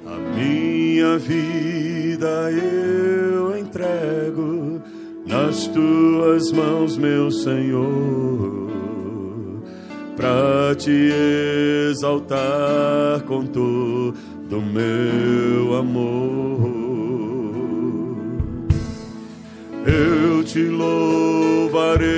A 0.05 0.15
minha 0.37 1.17
vida 1.17 2.51
eu 2.51 3.57
entrego 3.57 4.79
nas 5.25 5.65
tuas 5.69 6.51
mãos, 6.51 6.97
meu 6.99 7.31
Senhor 7.31 8.58
para 10.19 10.75
te 10.75 11.11
exaltar 11.89 13.21
com 13.25 13.45
todo 13.45 14.61
meu 14.61 15.75
amor. 15.77 16.69
Eu 19.87 20.43
te 20.43 20.63
louvarei 20.63 22.09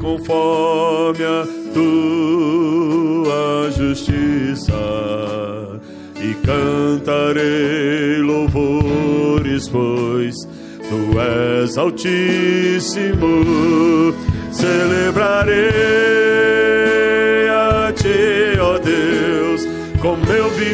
conforme 0.00 1.22
a 1.22 1.46
tua 1.74 3.70
justiça 3.72 4.72
e 6.16 6.32
cantarei 6.46 8.22
louvores, 8.22 9.68
pois 9.68 10.34
tu 10.88 11.20
és 11.20 11.76
altíssimo. 11.76 13.44
Celebrarei 14.50 16.17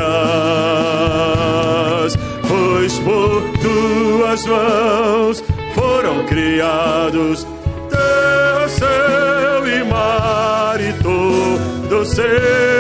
pois 2.49 2.99
por 3.01 3.43
tuas 3.61 4.47
mãos 4.47 5.45
foram 5.75 6.25
criados 6.27 7.47
terra, 7.91 8.69
céu 8.69 9.67
e 9.67 9.85
mar 9.85 10.81
e 10.81 10.93
todo 11.03 12.05
ser. 12.07 12.72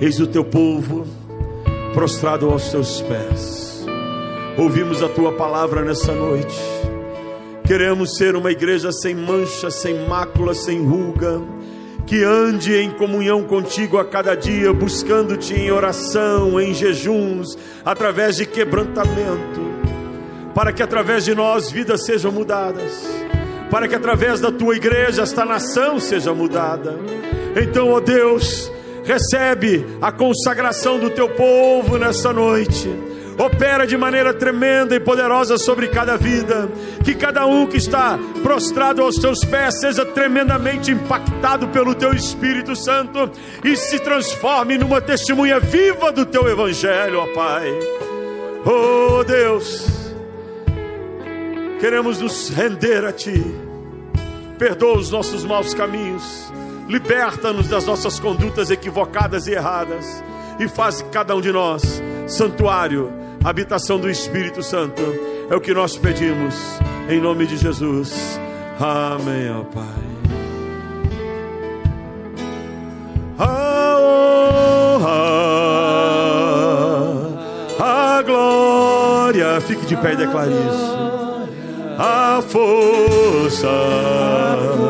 Eis 0.00 0.20
o 0.20 0.26
teu 0.26 0.44
povo 0.44 1.04
prostrado 1.92 2.48
aos 2.48 2.70
teus 2.70 3.00
pés. 3.02 3.84
Ouvimos 4.56 5.02
a 5.02 5.08
tua 5.08 5.32
palavra 5.32 5.82
nessa 5.82 6.12
noite. 6.12 6.58
Queremos 7.64 8.16
ser 8.16 8.36
uma 8.36 8.50
igreja 8.50 8.92
sem 8.92 9.14
mancha, 9.14 9.70
sem 9.70 10.06
mácula, 10.06 10.54
sem 10.54 10.84
ruga, 10.84 11.42
que 12.06 12.22
ande 12.22 12.74
em 12.74 12.90
comunhão 12.92 13.42
contigo 13.42 13.98
a 13.98 14.04
cada 14.04 14.34
dia, 14.34 14.72
buscando-te 14.72 15.54
em 15.54 15.70
oração, 15.70 16.60
em 16.60 16.72
jejuns, 16.72 17.58
através 17.84 18.36
de 18.36 18.46
quebrantamento, 18.46 19.60
para 20.54 20.72
que 20.72 20.82
através 20.82 21.24
de 21.24 21.34
nós 21.34 21.70
vidas 21.70 22.06
sejam 22.06 22.32
mudadas, 22.32 23.06
para 23.70 23.86
que 23.86 23.94
através 23.94 24.40
da 24.40 24.50
tua 24.50 24.76
igreja 24.76 25.22
esta 25.22 25.44
nação 25.44 26.00
seja 26.00 26.32
mudada. 26.32 26.98
Então, 27.60 27.90
ó 27.90 28.00
Deus, 28.00 28.72
recebe 29.08 29.86
a 30.02 30.12
consagração 30.12 30.98
do 30.98 31.08
teu 31.08 31.30
povo 31.30 31.96
nessa 31.96 32.30
noite. 32.30 32.86
Opera 33.38 33.86
de 33.86 33.96
maneira 33.96 34.34
tremenda 34.34 34.94
e 34.94 35.00
poderosa 35.00 35.56
sobre 35.56 35.88
cada 35.88 36.18
vida. 36.18 36.68
Que 37.02 37.14
cada 37.14 37.46
um 37.46 37.66
que 37.66 37.78
está 37.78 38.18
prostrado 38.42 39.00
aos 39.00 39.14
teus 39.16 39.42
pés 39.44 39.80
seja 39.80 40.04
tremendamente 40.04 40.90
impactado 40.90 41.68
pelo 41.68 41.94
teu 41.94 42.12
Espírito 42.12 42.76
Santo 42.76 43.30
e 43.64 43.76
se 43.76 43.98
transforme 43.98 44.76
numa 44.76 45.00
testemunha 45.00 45.58
viva 45.58 46.12
do 46.12 46.26
teu 46.26 46.46
Evangelho, 46.46 47.20
ó 47.20 47.26
Pai. 47.28 47.72
Oh 48.66 49.24
Deus, 49.24 49.86
queremos 51.80 52.20
nos 52.20 52.50
render 52.50 53.06
a 53.06 53.12
Ti. 53.12 53.42
Perdoa 54.58 54.98
os 54.98 55.10
nossos 55.10 55.44
maus 55.44 55.72
caminhos 55.72 56.47
liberta-nos 56.88 57.68
das 57.68 57.84
nossas 57.84 58.18
condutas 58.18 58.70
equivocadas 58.70 59.46
e 59.46 59.52
erradas 59.52 60.24
e 60.58 60.66
faz 60.66 61.04
cada 61.12 61.36
um 61.36 61.40
de 61.40 61.52
nós 61.52 62.02
santuário, 62.26 63.12
habitação 63.44 63.98
do 63.98 64.10
Espírito 64.10 64.62
Santo. 64.62 65.02
É 65.50 65.54
o 65.54 65.60
que 65.60 65.74
nós 65.74 65.96
pedimos 65.96 66.54
em 67.08 67.20
nome 67.20 67.46
de 67.46 67.56
Jesus. 67.56 68.40
Amém, 68.80 69.50
ó 69.50 69.62
Pai. 69.64 69.84
A 73.38 73.96
honra, 74.00 75.08
a 77.78 78.22
glória, 78.22 79.60
fique 79.60 79.86
de 79.86 79.96
pé 79.96 80.14
e 80.14 80.16
declare 80.16 80.50
isso. 80.50 80.98
A 81.98 82.42
força. 82.42 83.68
A 83.68 84.56
força 84.76 84.88